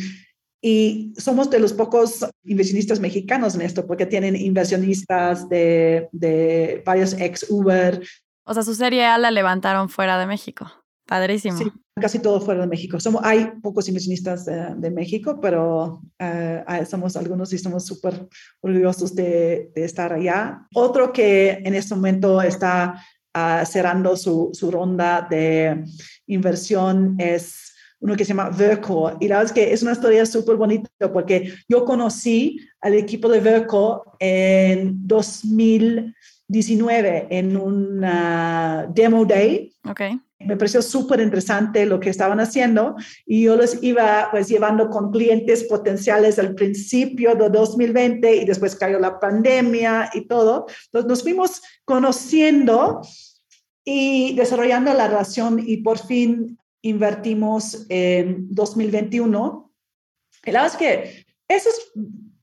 Y 0.65 1.13
somos 1.17 1.49
de 1.49 1.59
los 1.59 1.73
pocos 1.73 2.25
inversionistas 2.45 3.01
mexicanos 3.01 3.53
en 3.55 3.63
esto, 3.63 3.85
porque 3.85 4.05
tienen 4.05 4.37
inversionistas 4.37 5.49
de, 5.49 6.07
de 6.13 6.81
varios 6.85 7.19
ex 7.19 7.45
Uber. 7.49 8.01
O 8.45 8.53
sea, 8.53 8.63
su 8.63 8.73
serie 8.73 9.05
A 9.05 9.17
la 9.17 9.29
levantaron 9.29 9.89
fuera 9.89 10.17
de 10.17 10.25
México. 10.25 10.71
Padrísimo. 11.05 11.57
Sí, 11.57 11.69
casi 11.99 12.19
todo 12.19 12.39
fuera 12.41 12.61
de 12.61 12.67
México. 12.67 12.99
Somos, 12.99 13.21
hay 13.23 13.51
pocos 13.61 13.87
inversionistas 13.87 14.45
de, 14.45 14.75
de 14.75 14.91
México, 14.91 15.39
pero 15.39 16.01
uh, 16.19 16.85
somos 16.89 17.15
algunos 17.15 17.53
y 17.53 17.57
estamos 17.57 17.85
súper 17.85 18.27
orgullosos 18.61 19.13
de, 19.15 19.71
de, 19.75 19.85
estar 19.85 20.11
allá. 20.11 20.67
Otro 20.73 21.13
que 21.13 21.61
en 21.63 21.75
este 21.75 21.93
momento 21.95 22.41
está 22.41 22.95
uh, 23.35 23.63
cerrando 23.65 24.17
su, 24.17 24.49
su, 24.53 24.71
ronda 24.71 25.27
de 25.29 25.83
inversión 26.27 27.15
es 27.19 27.75
uno 27.99 28.15
que 28.15 28.25
se 28.25 28.29
llama 28.29 28.49
Verco. 28.49 29.15
Y 29.19 29.27
la 29.27 29.37
verdad 29.37 29.55
es 29.55 29.63
que 29.63 29.71
es 29.71 29.83
una 29.83 29.91
historia 29.93 30.25
súper 30.25 30.55
bonita 30.55 30.89
porque 31.13 31.53
yo 31.69 31.85
conocí 31.85 32.59
al 32.81 32.95
equipo 32.95 33.29
de 33.29 33.39
Verco 33.39 34.17
en 34.19 35.07
2019 35.07 37.27
en 37.29 37.55
un 37.55 38.01
demo 38.93 39.25
day. 39.25 39.71
Okay 39.89 40.19
me 40.45 40.57
pareció 40.57 40.81
súper 40.81 41.19
interesante 41.19 41.85
lo 41.85 41.99
que 41.99 42.09
estaban 42.09 42.39
haciendo 42.39 42.95
y 43.25 43.43
yo 43.43 43.55
los 43.55 43.81
iba 43.83 44.29
pues 44.31 44.47
llevando 44.47 44.89
con 44.89 45.11
clientes 45.11 45.63
potenciales 45.65 46.39
al 46.39 46.55
principio 46.55 47.35
de 47.35 47.49
2020 47.49 48.35
y 48.35 48.45
después 48.45 48.75
cayó 48.75 48.99
la 48.99 49.19
pandemia 49.19 50.09
y 50.13 50.27
todo. 50.27 50.65
Entonces 50.85 51.09
nos 51.09 51.23
fuimos 51.23 51.61
conociendo 51.85 53.01
y 53.85 54.35
desarrollando 54.35 54.93
la 54.93 55.07
relación 55.07 55.61
y 55.65 55.77
por 55.77 55.99
fin 55.99 56.57
invertimos 56.81 57.85
en 57.89 58.47
2021. 58.49 59.71
Y 60.45 60.51
la 60.51 60.63
verdad 60.63 60.81
es 60.81 60.87
que 60.87 61.25
eso 61.47 61.69
es 61.69 61.91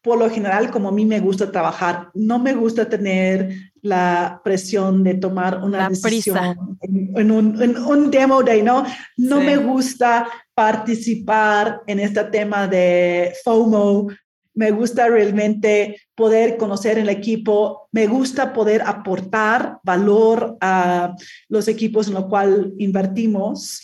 por 0.03 0.19
lo 0.19 0.31
general 0.31 0.71
como 0.71 0.89
a 0.89 0.93
mí 0.93 1.05
me 1.05 1.21
gusta 1.21 1.51
trabajar. 1.51 2.09
No 2.15 2.39
me 2.39 2.55
gusta 2.55 2.89
tener 2.89 3.55
la 3.83 4.41
presión 4.43 5.05
de 5.05 5.15
tomar 5.15 5.63
una 5.63 5.89
decisión 5.89 6.79
en, 6.81 7.31
un, 7.31 8.11
demo 8.11 8.43
day, 8.43 8.63
¿no? 8.63 8.85
No 9.17 9.41
me 9.41 9.57
gusta 9.57 10.29
participar 10.55 11.83
en 11.87 12.01
este 12.01 12.25
tema 12.25 12.67
de 12.67 13.33
FOMO. 13.45 14.09
Me 14.55 14.71
gusta 14.71 15.09
realmente 15.09 15.97
poder 16.15 16.57
conocer 16.57 16.99
el 16.99 17.09
equipo, 17.09 17.89
me 17.93 18.07
gusta 18.07 18.53
poder 18.53 18.83
aportar 18.85 19.79
valor 19.83 20.57
a 20.61 21.15
los 21.49 21.69
equipos 21.69 22.09
en 22.09 22.15
los 22.15 22.27
cuales 22.27 22.67
invertimos 22.79 23.83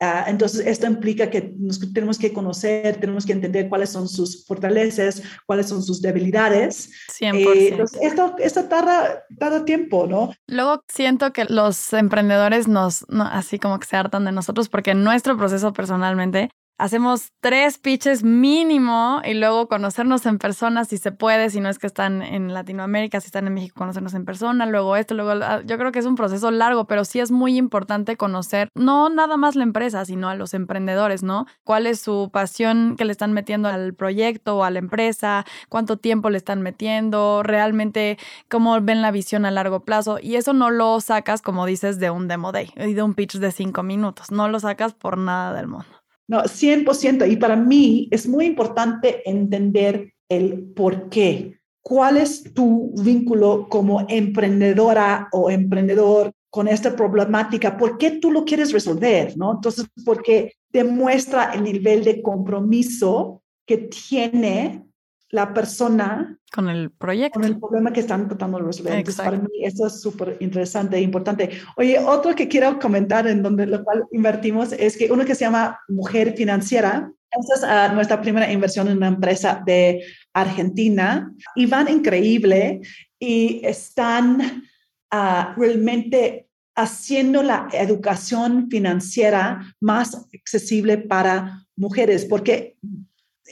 Uh, 0.00 0.28
entonces, 0.28 0.64
esto 0.64 0.86
implica 0.86 1.28
que 1.28 1.54
nos 1.58 1.80
tenemos 1.92 2.18
que 2.18 2.32
conocer, 2.32 3.00
tenemos 3.00 3.26
que 3.26 3.32
entender 3.32 3.68
cuáles 3.68 3.90
son 3.90 4.08
sus 4.08 4.46
fortalezas, 4.46 5.22
cuáles 5.44 5.68
son 5.68 5.82
sus 5.82 6.00
debilidades. 6.00 6.90
100%. 7.08 7.34
Eh, 7.34 7.86
esto, 8.02 8.36
esto 8.38 8.64
tarda, 8.66 9.24
tarda, 9.38 9.64
tiempo, 9.64 10.06
¿no? 10.06 10.32
Luego 10.46 10.84
siento 10.86 11.32
que 11.32 11.46
los 11.46 11.92
emprendedores 11.92 12.68
nos, 12.68 13.06
no, 13.08 13.24
así 13.24 13.58
como 13.58 13.80
que 13.80 13.86
se 13.86 13.96
hartan 13.96 14.24
de 14.24 14.30
nosotros, 14.30 14.68
porque 14.68 14.92
en 14.92 15.02
nuestro 15.02 15.36
proceso 15.36 15.72
personalmente 15.72 16.50
hacemos 16.78 17.32
tres 17.40 17.78
pitches 17.78 18.22
mínimo 18.22 19.20
y 19.24 19.34
luego 19.34 19.68
conocernos 19.68 20.24
en 20.26 20.38
persona 20.38 20.84
si 20.84 20.96
se 20.96 21.12
puede, 21.12 21.50
si 21.50 21.60
no 21.60 21.68
es 21.68 21.78
que 21.78 21.86
están 21.86 22.22
en 22.22 22.54
Latinoamérica, 22.54 23.20
si 23.20 23.26
están 23.26 23.46
en 23.46 23.54
México, 23.54 23.74
conocernos 23.76 24.14
en 24.14 24.24
persona, 24.24 24.64
luego 24.66 24.96
esto, 24.96 25.14
luego 25.14 25.32
ah, 25.44 25.60
yo 25.64 25.76
creo 25.76 25.92
que 25.92 25.98
es 25.98 26.06
un 26.06 26.14
proceso 26.14 26.50
largo, 26.50 26.86
pero 26.86 27.04
sí 27.04 27.20
es 27.20 27.30
muy 27.30 27.56
importante 27.56 28.16
conocer 28.16 28.68
no 28.74 29.10
nada 29.10 29.36
más 29.36 29.56
la 29.56 29.64
empresa, 29.64 30.04
sino 30.04 30.28
a 30.28 30.36
los 30.36 30.54
emprendedores, 30.54 31.22
¿no? 31.22 31.46
¿Cuál 31.64 31.86
es 31.86 32.00
su 32.00 32.30
pasión 32.32 32.96
que 32.96 33.04
le 33.04 33.12
están 33.12 33.32
metiendo 33.32 33.68
al 33.68 33.94
proyecto 33.94 34.56
o 34.56 34.64
a 34.64 34.70
la 34.70 34.78
empresa? 34.78 35.44
¿Cuánto 35.68 35.96
tiempo 35.96 36.30
le 36.30 36.38
están 36.38 36.62
metiendo? 36.62 37.42
¿Realmente 37.42 38.18
cómo 38.48 38.80
ven 38.80 39.02
la 39.02 39.10
visión 39.10 39.44
a 39.44 39.50
largo 39.50 39.80
plazo? 39.80 40.18
Y 40.22 40.36
eso 40.36 40.52
no 40.52 40.70
lo 40.70 41.00
sacas, 41.00 41.42
como 41.42 41.66
dices, 41.66 41.98
de 41.98 42.10
un 42.10 42.28
demo 42.28 42.52
day 42.52 42.70
y 42.76 42.94
de 42.94 43.02
un 43.02 43.14
pitch 43.14 43.38
de 43.38 43.50
cinco 43.50 43.82
minutos, 43.82 44.30
no 44.30 44.48
lo 44.48 44.60
sacas 44.60 44.94
por 44.94 45.18
nada 45.18 45.54
del 45.54 45.66
mundo. 45.66 45.97
No, 46.28 46.42
100%. 46.42 47.30
Y 47.30 47.36
para 47.36 47.56
mí 47.56 48.08
es 48.10 48.28
muy 48.28 48.44
importante 48.44 49.28
entender 49.28 50.12
el 50.28 50.72
por 50.74 51.08
qué. 51.08 51.58
¿Cuál 51.82 52.18
es 52.18 52.52
tu 52.52 52.92
vínculo 53.02 53.66
como 53.68 54.04
emprendedora 54.08 55.28
o 55.32 55.50
emprendedor 55.50 56.32
con 56.50 56.68
esta 56.68 56.94
problemática? 56.94 57.78
¿Por 57.78 57.96
qué 57.96 58.12
tú 58.12 58.30
lo 58.30 58.44
quieres 58.44 58.72
resolver? 58.72 59.36
¿no? 59.38 59.52
Entonces, 59.52 59.86
porque 60.04 60.52
demuestra 60.70 61.52
el 61.54 61.64
nivel 61.64 62.04
de 62.04 62.20
compromiso 62.20 63.42
que 63.66 63.78
tiene 63.78 64.87
la 65.30 65.52
persona 65.52 66.38
con 66.52 66.68
el 66.68 66.90
proyecto. 66.90 67.40
Con 67.40 67.48
el 67.48 67.58
problema 67.58 67.92
que 67.92 68.00
están 68.00 68.28
tratando 68.28 68.58
de 68.58 68.64
resolver. 68.64 69.04
Para 69.16 69.38
mí 69.38 69.48
esto 69.62 69.86
es 69.86 70.00
súper 70.00 70.36
interesante 70.40 70.96
e 70.96 71.02
importante. 71.02 71.50
Oye, 71.76 71.98
otro 71.98 72.34
que 72.34 72.48
quiero 72.48 72.78
comentar 72.78 73.26
en 73.26 73.42
donde 73.42 73.66
lo 73.66 73.84
cual 73.84 74.04
invertimos 74.12 74.72
es 74.72 74.96
que 74.96 75.12
uno 75.12 75.24
que 75.24 75.34
se 75.34 75.44
llama 75.44 75.78
Mujer 75.88 76.34
Financiera. 76.36 77.12
Esa 77.30 77.86
es 77.86 77.92
nuestra 77.92 78.20
primera 78.22 78.50
inversión 78.50 78.88
en 78.88 78.96
una 78.96 79.08
empresa 79.08 79.62
de 79.66 80.02
Argentina 80.32 81.30
y 81.54 81.66
van 81.66 81.88
increíble 81.88 82.80
y 83.18 83.60
están 83.64 84.64
ah, 85.10 85.54
realmente 85.58 86.48
haciendo 86.74 87.42
la 87.42 87.68
educación 87.72 88.68
financiera 88.70 89.74
más 89.80 90.26
accesible 90.32 90.96
para 90.96 91.66
mujeres, 91.76 92.24
porque 92.24 92.76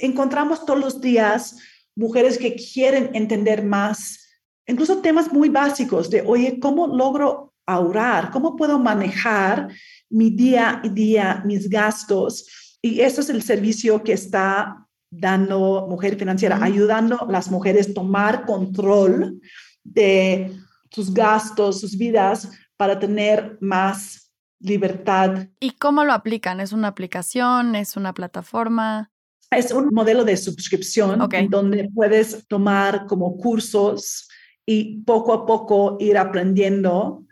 encontramos 0.00 0.64
todos 0.64 0.80
los 0.80 1.00
días 1.00 1.56
mujeres 1.94 2.38
que 2.38 2.54
quieren 2.54 3.10
entender 3.14 3.64
más, 3.64 4.28
incluso 4.66 4.98
temas 4.98 5.32
muy 5.32 5.48
básicos 5.48 6.10
de, 6.10 6.22
oye, 6.22 6.58
¿cómo 6.60 6.86
logro 6.86 7.54
ahorrar? 7.66 8.30
¿Cómo 8.30 8.56
puedo 8.56 8.78
manejar 8.78 9.68
mi 10.10 10.30
día 10.30 10.80
a 10.84 10.88
día, 10.88 11.42
mis 11.44 11.68
gastos? 11.68 12.76
Y 12.82 13.00
eso 13.00 13.20
es 13.20 13.30
el 13.30 13.42
servicio 13.42 14.02
que 14.02 14.12
está 14.12 14.86
dando 15.10 15.86
Mujer 15.88 16.16
Financiera, 16.16 16.62
ayudando 16.62 17.22
a 17.22 17.32
las 17.32 17.50
mujeres 17.50 17.90
a 17.90 17.94
tomar 17.94 18.44
control 18.44 19.40
de 19.82 20.52
sus 20.90 21.12
gastos, 21.12 21.80
sus 21.80 21.96
vidas, 21.96 22.50
para 22.76 22.98
tener 22.98 23.56
más 23.60 24.32
libertad. 24.60 25.48
¿Y 25.60 25.72
cómo 25.72 26.04
lo 26.04 26.12
aplican? 26.12 26.60
¿Es 26.60 26.72
una 26.72 26.88
aplicación? 26.88 27.74
¿Es 27.74 27.96
una 27.96 28.12
plataforma? 28.12 29.10
Es 29.50 29.72
un 29.72 29.88
modelo 29.92 30.24
de 30.24 30.36
suscripción 30.36 31.20
donde 31.48 31.88
puedes 31.94 32.46
tomar 32.48 33.06
como 33.06 33.36
cursos 33.36 34.28
y 34.66 34.98
poco 35.02 35.32
a 35.32 35.46
poco 35.46 35.96
ir 36.00 36.18
aprendiendo 36.18 37.24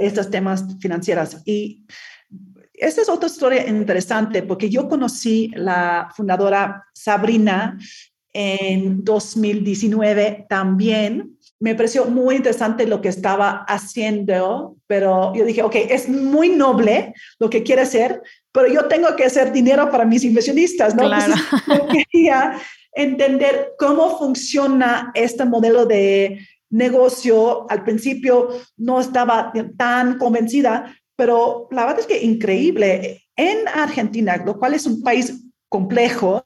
estos 0.00 0.30
temas 0.30 0.64
financieros. 0.80 1.38
Y 1.46 1.84
esta 2.74 3.00
es 3.00 3.08
otra 3.08 3.28
historia 3.28 3.68
interesante 3.68 4.42
porque 4.42 4.68
yo 4.68 4.88
conocí 4.88 5.50
la 5.54 6.10
fundadora 6.14 6.84
Sabrina 6.92 7.78
en 8.32 9.04
2019 9.04 10.46
también. 10.48 11.38
Me 11.62 11.74
pareció 11.76 12.06
muy 12.06 12.34
interesante 12.34 12.88
lo 12.88 13.00
que 13.00 13.08
estaba 13.08 13.64
haciendo, 13.68 14.74
pero 14.88 15.32
yo 15.32 15.44
dije, 15.44 15.62
ok, 15.62 15.76
es 15.90 16.08
muy 16.08 16.48
noble 16.48 17.14
lo 17.38 17.48
que 17.48 17.62
quiere 17.62 17.82
hacer, 17.82 18.20
pero 18.50 18.66
yo 18.66 18.86
tengo 18.86 19.14
que 19.14 19.26
hacer 19.26 19.52
dinero 19.52 19.88
para 19.88 20.04
mis 20.04 20.24
inversionistas, 20.24 20.96
¿no? 20.96 21.04
Claro. 21.04 21.34
yo 21.68 21.86
quería 22.10 22.58
entender 22.92 23.74
cómo 23.78 24.18
funciona 24.18 25.12
este 25.14 25.44
modelo 25.44 25.86
de 25.86 26.44
negocio. 26.68 27.70
Al 27.70 27.84
principio 27.84 28.48
no 28.76 28.98
estaba 28.98 29.52
tan 29.78 30.18
convencida, 30.18 30.92
pero 31.14 31.68
la 31.70 31.86
verdad 31.86 32.00
es 32.00 32.08
que 32.08 32.24
increíble. 32.24 33.22
En 33.36 33.68
Argentina, 33.68 34.36
lo 34.44 34.58
cual 34.58 34.74
es 34.74 34.84
un 34.84 35.00
país 35.00 35.44
complejo, 35.68 36.44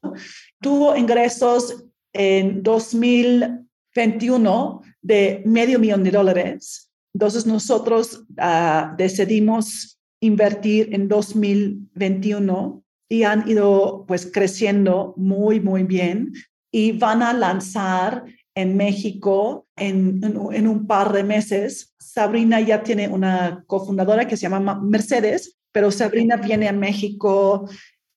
tuvo 0.61 0.94
ingresos 0.94 1.87
en 2.12 2.62
2021 2.62 4.83
de 5.07 5.42
medio 5.47 5.79
millón 5.79 6.03
de 6.03 6.11
dólares. 6.11 6.90
Entonces 7.14 7.47
nosotros 7.47 8.25
uh, 8.38 8.97
decidimos 8.99 10.01
invertir 10.21 10.92
en 10.92 11.07
2021 11.07 12.83
y 13.09 13.23
han 13.23 13.49
ido 13.49 14.05
pues 14.09 14.27
creciendo 14.27 15.14
muy, 15.16 15.61
muy 15.61 15.85
bien 15.85 16.33
y 16.73 16.92
van 16.92 17.23
a 17.23 17.33
lanzar 17.33 18.25
en 18.57 18.77
México 18.77 19.69
en, 19.77 20.21
en, 20.25 20.66
un 20.66 20.87
par 20.87 21.12
de 21.12 21.23
meses. 21.23 21.95
Sabrina 22.01 22.61
ya 22.61 22.83
tiene 22.83 23.09
una 23.09 23.62
cofundadora 23.66 24.27
que 24.27 24.37
se 24.37 24.49
llama 24.49 24.81
Mercedes, 24.81 25.57
pero 25.73 25.92
Sabrina 25.92 26.37
viene 26.37 26.66
a 26.66 26.73
México 26.73 27.69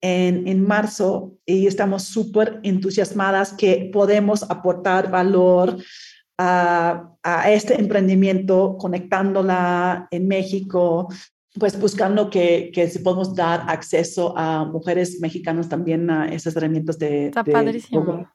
en, 0.02 0.47
en 0.47 0.65
marzo 0.65 1.36
y 1.45 1.67
estamos 1.67 2.04
súper 2.04 2.60
entusiasmadas 2.63 3.54
que 3.54 3.89
podemos 3.93 4.43
aportar 4.43 5.12
valor 5.12 5.78
a, 6.41 7.12
a, 7.21 7.52
este 7.52 7.80
emprendimiento, 7.80 8.78
conectándola 8.78 10.08
en 10.10 10.28
México, 10.28 11.10
pues 11.60 11.78
buscando 11.78 12.30
que, 12.30 12.71
que 12.73 12.88
si 12.88 12.99
podemos 12.99 13.36
dar 13.36 13.65
acceso 13.67 14.34
a 14.38 14.63
mujeres 14.63 15.19
mexicanas 15.19 15.67
también 15.67 16.10
a 16.10 16.30
esas 16.30 16.56
herramientas 16.56 16.97
de... 16.97 17.28
Está 17.28 17.43
padrísimo. 17.43 18.25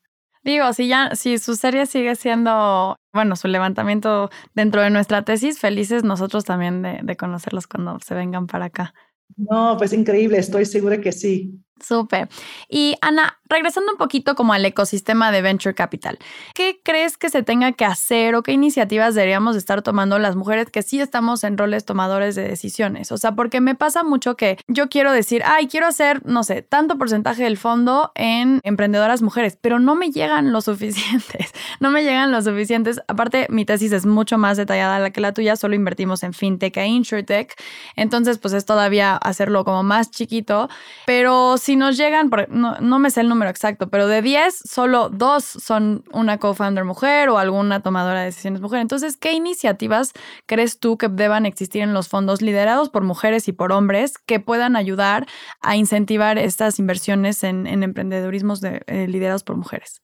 Digo, 0.42 0.70
si 0.74 0.86
ya, 0.88 1.14
si 1.14 1.38
su 1.38 1.56
serie 1.56 1.86
sigue 1.86 2.14
siendo, 2.16 2.98
bueno, 3.14 3.34
su 3.36 3.48
levantamiento 3.48 4.28
dentro 4.54 4.82
de 4.82 4.90
nuestra 4.90 5.22
tesis, 5.22 5.58
felices 5.58 6.04
nosotros 6.04 6.44
también 6.44 6.82
de, 6.82 7.00
de 7.02 7.16
conocerlos 7.16 7.66
cuando 7.66 7.98
se 8.00 8.14
vengan 8.14 8.46
para 8.46 8.66
acá. 8.66 8.92
No, 9.36 9.76
pues 9.78 9.94
increíble, 9.94 10.36
estoy 10.36 10.66
segura 10.66 11.00
que 11.00 11.12
sí. 11.12 11.63
Súper. 11.80 12.28
Y 12.68 12.96
Ana, 13.00 13.38
regresando 13.48 13.90
un 13.92 13.98
poquito 13.98 14.36
como 14.36 14.52
al 14.52 14.64
ecosistema 14.64 15.32
de 15.32 15.42
Venture 15.42 15.74
Capital, 15.74 16.18
¿qué 16.54 16.80
crees 16.82 17.18
que 17.18 17.30
se 17.30 17.42
tenga 17.42 17.72
que 17.72 17.84
hacer 17.84 18.36
o 18.36 18.42
qué 18.42 18.52
iniciativas 18.52 19.14
deberíamos 19.14 19.56
estar 19.56 19.82
tomando 19.82 20.18
las 20.20 20.36
mujeres 20.36 20.70
que 20.70 20.82
sí 20.82 21.00
estamos 21.00 21.42
en 21.42 21.58
roles 21.58 21.84
tomadores 21.84 22.36
de 22.36 22.48
decisiones? 22.48 23.10
O 23.10 23.18
sea, 23.18 23.32
porque 23.32 23.60
me 23.60 23.74
pasa 23.74 24.04
mucho 24.04 24.36
que 24.36 24.56
yo 24.68 24.88
quiero 24.88 25.10
decir, 25.10 25.42
ay, 25.44 25.66
quiero 25.66 25.86
hacer, 25.86 26.24
no 26.24 26.44
sé, 26.44 26.62
tanto 26.62 26.96
porcentaje 26.96 27.42
del 27.42 27.58
fondo 27.58 28.12
en 28.14 28.60
emprendedoras 28.62 29.20
mujeres, 29.20 29.58
pero 29.60 29.80
no 29.80 29.96
me 29.96 30.10
llegan 30.12 30.52
los 30.52 30.66
suficientes, 30.66 31.52
no 31.80 31.90
me 31.90 32.04
llegan 32.04 32.30
los 32.30 32.44
suficientes. 32.44 33.02
Aparte, 33.08 33.48
mi 33.50 33.64
tesis 33.64 33.90
es 33.90 34.06
mucho 34.06 34.38
más 34.38 34.56
detallada 34.56 35.00
la 35.00 35.10
que 35.10 35.20
la 35.20 35.32
tuya, 35.32 35.56
solo 35.56 35.74
invertimos 35.74 36.22
en 36.22 36.34
fintech 36.34 36.76
e 36.76 36.86
insurtech, 36.86 37.52
entonces 37.96 38.38
pues 38.38 38.54
es 38.54 38.64
todavía 38.64 39.16
hacerlo 39.16 39.64
como 39.64 39.82
más 39.82 40.12
chiquito, 40.12 40.68
pero 41.04 41.58
si 41.64 41.76
nos 41.76 41.96
llegan, 41.96 42.28
no, 42.50 42.78
no, 42.78 42.98
me 42.98 43.10
sé 43.10 43.22
el 43.22 43.30
número 43.30 43.50
exacto, 43.50 43.88
pero 43.88 44.06
de 44.06 44.20
10, 44.20 44.54
solo 44.54 45.08
dos 45.08 45.44
son 45.44 46.04
una 46.12 46.38
co-founder 46.38 46.84
mujer 46.84 47.30
o 47.30 47.38
alguna 47.38 47.80
tomadora 47.80 48.20
de 48.20 48.26
decisiones 48.26 48.60
mujer. 48.60 48.80
Entonces, 48.80 49.16
¿qué 49.16 49.32
iniciativas 49.32 50.12
crees 50.44 50.78
tú 50.78 50.98
que 50.98 51.08
deban 51.08 51.46
existir 51.46 51.80
en 51.80 51.94
los 51.94 52.08
fondos 52.08 52.42
liderados 52.42 52.90
por 52.90 53.02
mujeres 53.02 53.48
y 53.48 53.52
por 53.52 53.72
hombres 53.72 54.18
que 54.18 54.40
puedan 54.40 54.76
ayudar 54.76 55.26
a 55.62 55.74
incentivar 55.74 56.36
estas 56.36 56.78
inversiones 56.78 57.42
en, 57.42 57.66
en 57.66 57.82
eh, 57.82 59.08
liderados 59.08 59.42
por 59.42 59.56
mujeres? 59.56 60.02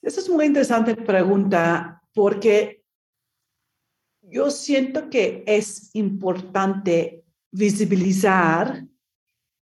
Esa 0.00 0.20
es 0.20 0.28
una 0.30 0.46
interesante 0.46 0.96
pregunta 0.96 2.00
porque 2.14 2.82
yo 4.22 4.50
siento 4.50 5.10
que 5.10 5.44
es 5.46 5.90
importante 5.92 7.26
visibilizar 7.52 8.86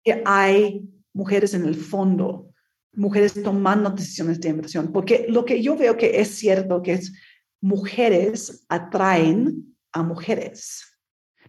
que 0.04 0.24
hay 0.26 0.90
mujeres 1.20 1.54
en 1.54 1.66
el 1.66 1.76
fondo, 1.76 2.50
mujeres 2.94 3.34
tomando 3.44 3.90
decisiones 3.90 4.40
de 4.40 4.50
inversión, 4.50 4.92
porque 4.92 5.26
lo 5.30 5.44
que 5.44 5.62
yo 5.62 5.76
veo 5.76 5.98
que 5.98 6.20
es 6.22 6.30
cierto 6.36 6.82
que 6.82 6.94
es 6.94 7.14
mujeres 7.62 8.66
atraen 8.70 9.76
a 9.92 10.02
mujeres. 10.02 10.62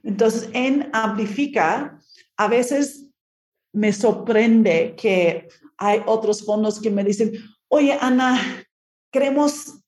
Entonces, 0.03 0.49
en 0.55 0.91
Amplifica, 0.93 1.99
a 2.37 2.49
veces 2.49 3.07
me 3.73 3.93
sorprende 3.93 4.95
que 4.97 5.47
hay 5.77 6.03
otros 6.07 6.45
fondos 6.45 6.81
que 6.81 6.91
me 6.91 7.05
dicen, 7.05 7.33
oye, 7.69 7.97
Ana, 8.01 8.41
queremos 9.13 9.85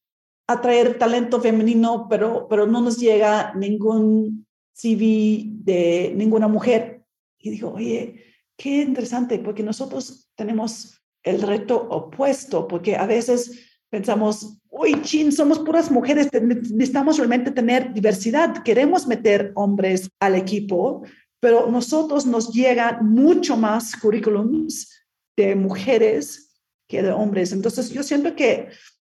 atraer 0.46 0.98
talento 0.98 1.40
femenino, 1.40 2.06
pero, 2.08 2.46
pero 2.48 2.66
no 2.66 2.80
nos 2.80 2.98
llega 2.98 3.52
ningún 3.54 4.46
CV 4.74 5.44
de 5.48 6.12
ninguna 6.14 6.46
mujer. 6.46 7.02
Y 7.38 7.50
digo, 7.50 7.72
oye, 7.72 8.31
qué 8.62 8.82
interesante, 8.82 9.40
porque 9.40 9.64
nosotros 9.64 10.30
tenemos 10.36 11.02
el 11.24 11.42
reto 11.42 11.76
opuesto, 11.90 12.68
porque 12.68 12.94
a 12.94 13.06
veces 13.06 13.68
pensamos, 13.90 14.56
uy, 14.70 15.02
chin, 15.02 15.32
somos 15.32 15.58
puras 15.58 15.90
mujeres, 15.90 16.28
necesitamos 16.32 17.16
realmente 17.16 17.50
tener 17.50 17.92
diversidad, 17.92 18.62
queremos 18.62 19.08
meter 19.08 19.50
hombres 19.56 20.08
al 20.20 20.36
equipo, 20.36 21.02
pero 21.40 21.68
nosotros 21.72 22.24
nos 22.24 22.52
llegan 22.52 23.04
mucho 23.04 23.56
más 23.56 23.96
currículums 23.96 25.06
de 25.36 25.56
mujeres 25.56 26.62
que 26.88 27.02
de 27.02 27.10
hombres. 27.10 27.50
Entonces, 27.50 27.90
yo 27.90 28.04
siento 28.04 28.36
que 28.36 28.68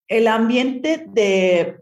el 0.08 0.26
ambiente 0.26 1.06
de 1.08 1.78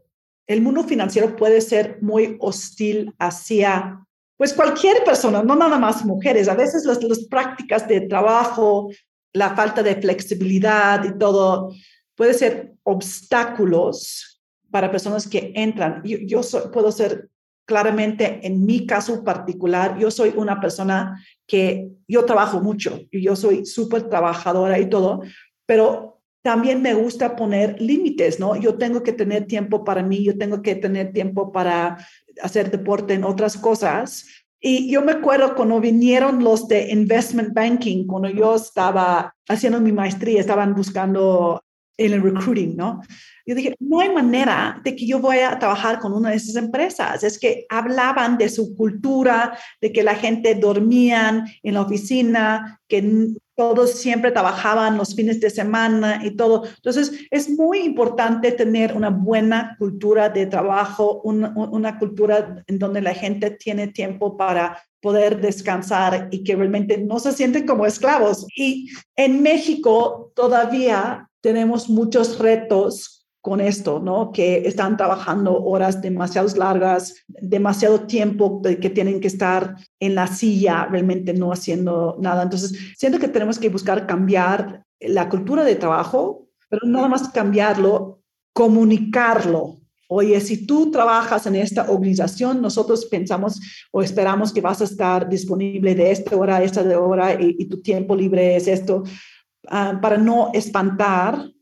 el 0.46 0.60
mundo 0.60 0.84
financiero 0.84 1.34
puede 1.34 1.62
ser 1.62 1.96
muy 2.02 2.36
hostil 2.40 3.14
hacia 3.18 4.04
pues 4.36 4.52
cualquier 4.52 5.04
persona, 5.04 5.42
no 5.42 5.54
nada 5.54 5.78
más 5.78 6.04
mujeres, 6.04 6.48
a 6.48 6.54
veces 6.54 6.84
las, 6.84 6.98
prácticas 7.28 7.86
de 7.86 8.02
trabajo, 8.02 8.90
la 9.32 9.54
falta 9.54 9.82
de 9.82 9.96
flexibilidad 9.96 11.04
y 11.04 11.16
todo, 11.18 11.72
puede 12.14 12.34
ser 12.34 12.74
obstáculos 12.82 14.42
para 14.70 14.90
personas 14.90 15.28
que 15.28 15.52
entran. 15.54 16.02
Yo 16.04 16.40
puedo 16.72 16.90
ser 16.90 17.30
claramente, 17.64 18.40
en 18.42 18.64
mi 18.66 18.86
caso 18.86 19.22
particular, 19.22 19.98
yo 19.98 20.10
soy 20.10 20.34
una 20.36 20.60
persona 20.60 21.20
que 21.46 21.90
yo 22.08 22.24
trabajo 22.24 22.60
mucho 22.60 23.00
y 23.10 23.22
yo 23.22 23.36
soy 23.36 23.64
súper 23.64 24.08
trabajadora 24.08 24.78
y 24.78 24.88
todo, 24.88 25.22
pero 25.64 26.20
también 26.42 26.82
me 26.82 26.92
gusta 26.92 27.36
poner 27.36 27.80
límites, 27.80 28.38
¿no? 28.38 28.54
Yo 28.56 28.76
tengo 28.76 29.02
que 29.02 29.14
tener 29.14 29.46
tiempo 29.46 29.82
para 29.82 30.02
mí, 30.02 30.22
yo 30.22 30.36
tengo 30.36 30.60
que 30.60 30.74
tener 30.74 31.12
tiempo 31.12 31.52
para 31.52 31.96
hacer 32.42 32.70
deporte 32.70 33.14
en 33.14 33.24
otras 33.24 33.56
cosas. 33.56 34.26
Y 34.60 34.90
yo 34.90 35.02
me 35.02 35.12
acuerdo 35.12 35.54
cuando 35.54 35.80
vinieron 35.80 36.42
los 36.42 36.66
de 36.68 36.90
investment 36.90 37.52
banking, 37.52 38.06
cuando 38.06 38.30
yo 38.30 38.54
estaba 38.54 39.34
haciendo 39.48 39.80
mi 39.80 39.92
maestría, 39.92 40.40
estaban 40.40 40.74
buscando 40.74 41.62
en 41.96 42.12
el 42.12 42.22
recruiting, 42.22 42.76
¿no? 42.76 43.00
Yo 43.46 43.54
dije, 43.54 43.74
no 43.78 44.00
hay 44.00 44.10
manera 44.10 44.80
de 44.82 44.96
que 44.96 45.06
yo 45.06 45.20
voy 45.20 45.38
a 45.38 45.58
trabajar 45.58 45.98
con 46.00 46.14
una 46.14 46.30
de 46.30 46.36
esas 46.36 46.56
empresas. 46.56 47.22
Es 47.22 47.38
que 47.38 47.66
hablaban 47.68 48.38
de 48.38 48.48
su 48.48 48.74
cultura, 48.74 49.56
de 49.80 49.92
que 49.92 50.02
la 50.02 50.14
gente 50.14 50.54
dormían 50.54 51.44
en 51.62 51.74
la 51.74 51.82
oficina, 51.82 52.80
que 52.88 53.34
todos 53.56 53.92
siempre 53.92 54.32
trabajaban 54.32 54.96
los 54.96 55.14
fines 55.14 55.40
de 55.40 55.50
semana 55.50 56.20
y 56.24 56.32
todo. 56.32 56.64
Entonces, 56.64 57.12
es 57.30 57.48
muy 57.50 57.80
importante 57.80 58.52
tener 58.52 58.96
una 58.96 59.10
buena 59.10 59.76
cultura 59.78 60.28
de 60.28 60.46
trabajo, 60.46 61.20
una, 61.22 61.52
una 61.56 61.98
cultura 61.98 62.64
en 62.66 62.78
donde 62.78 63.00
la 63.00 63.14
gente 63.14 63.50
tiene 63.50 63.88
tiempo 63.88 64.36
para 64.36 64.82
poder 65.00 65.40
descansar 65.40 66.28
y 66.30 66.42
que 66.42 66.56
realmente 66.56 66.98
no 66.98 67.18
se 67.18 67.32
sienten 67.32 67.66
como 67.66 67.86
esclavos. 67.86 68.46
Y 68.56 68.88
en 69.16 69.42
México 69.42 70.32
todavía 70.34 71.28
tenemos 71.40 71.90
muchos 71.90 72.38
retos 72.38 73.23
con 73.44 73.60
esto, 73.60 74.00
¿no? 74.00 74.32
Que 74.32 74.66
están 74.66 74.96
trabajando 74.96 75.62
horas 75.64 76.00
demasiado 76.00 76.48
largas, 76.56 77.26
demasiado 77.28 78.06
tiempo 78.06 78.62
que 78.62 78.88
tienen 78.88 79.20
que 79.20 79.26
estar 79.26 79.76
en 80.00 80.14
la 80.14 80.26
silla, 80.28 80.86
realmente 80.86 81.34
no 81.34 81.52
haciendo 81.52 82.16
nada. 82.18 82.42
Entonces, 82.42 82.94
siento 82.96 83.18
que 83.18 83.28
tenemos 83.28 83.58
que 83.58 83.68
buscar 83.68 84.06
cambiar 84.06 84.86
la 84.98 85.28
cultura 85.28 85.62
de 85.62 85.74
trabajo, 85.74 86.48
pero 86.70 86.86
nada 86.86 87.06
más 87.06 87.28
cambiarlo, 87.28 88.22
comunicarlo. 88.54 89.76
Oye, 90.08 90.40
si 90.40 90.66
tú 90.66 90.90
trabajas 90.90 91.46
en 91.46 91.56
esta 91.56 91.90
organización, 91.90 92.62
nosotros 92.62 93.04
pensamos 93.04 93.60
o 93.92 94.00
esperamos 94.00 94.54
que 94.54 94.62
vas 94.62 94.80
a 94.80 94.84
estar 94.84 95.28
disponible 95.28 95.94
de 95.94 96.12
esta 96.12 96.34
hora 96.34 96.56
a 96.56 96.62
esta 96.62 96.80
hora 96.98 97.38
y, 97.38 97.62
tu 97.66 97.82
tiempo 97.82 98.16
libre 98.16 98.56
es 98.56 98.68
esto, 98.68 99.02
ah, 99.68 99.98
para 100.00 100.16
no 100.16 100.50
espantar 100.54 101.53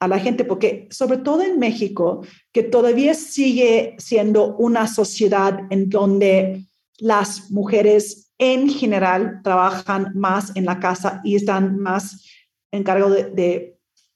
a 0.00 0.08
la 0.08 0.18
gente, 0.18 0.44
porque 0.44 0.88
sobre 0.90 1.18
todo 1.18 1.42
en 1.42 1.58
México, 1.58 2.24
que 2.52 2.62
todavía 2.62 3.14
sigue 3.14 3.96
siendo 3.98 4.56
una 4.56 4.86
sociedad 4.86 5.60
en 5.70 5.88
donde 5.88 6.64
las 6.98 7.50
mujeres 7.50 8.32
en 8.38 8.68
general 8.68 9.40
trabajan 9.42 10.12
más 10.14 10.54
en 10.54 10.64
la 10.64 10.78
casa 10.78 11.20
y 11.24 11.34
están 11.34 11.78
más 11.78 12.24
en 12.70 12.84
cargo 12.84 13.10
de, 13.10 13.74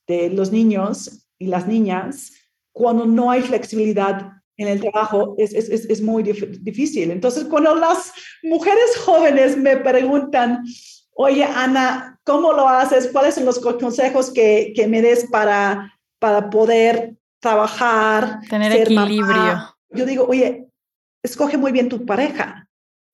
los 0.09 0.53
niños 0.53 1.27
y 1.39 1.47
las 1.47 1.67
niñas, 1.67 2.33
cuando 2.71 3.07
no 3.07 3.31
hay 3.31 3.41
flexibilidad 3.41 4.31
en 4.59 4.69
el 4.69 4.79
trabajo 4.79 5.35
es, 5.39 5.55
es 5.55 6.03
muy 6.03 6.23
difícil. 6.23 7.11
Entonces, 7.11 7.45
cuando 7.45 7.75
las 7.75 8.13
mujeres 8.43 8.95
jóvenes 8.99 9.57
me 9.57 9.79
preguntan, 9.79 10.65
oye, 11.15 11.45
Ana, 11.45 12.19
¿cómo 12.25 12.53
lo 12.53 12.69
haces? 12.69 13.09
¿Cuáles 13.13 13.35
son 13.35 13.45
los 13.45 13.59
consejos 13.59 14.31
que, 14.33 14.73
que 14.75 14.87
me 14.87 15.03
des 15.03 15.27
para, 15.31 15.99
para 16.19 16.51
poder 16.51 17.17
trabajar? 17.41 18.41
Tener 18.49 18.73
equilibrio. 18.73 19.77
Yo 19.91 20.07
digo, 20.07 20.27
oye, 20.29 20.69
escoge 21.23 21.57
muy 21.57 21.73
bien 21.73 21.89
tu 21.89 22.05
pareja, 22.07 22.69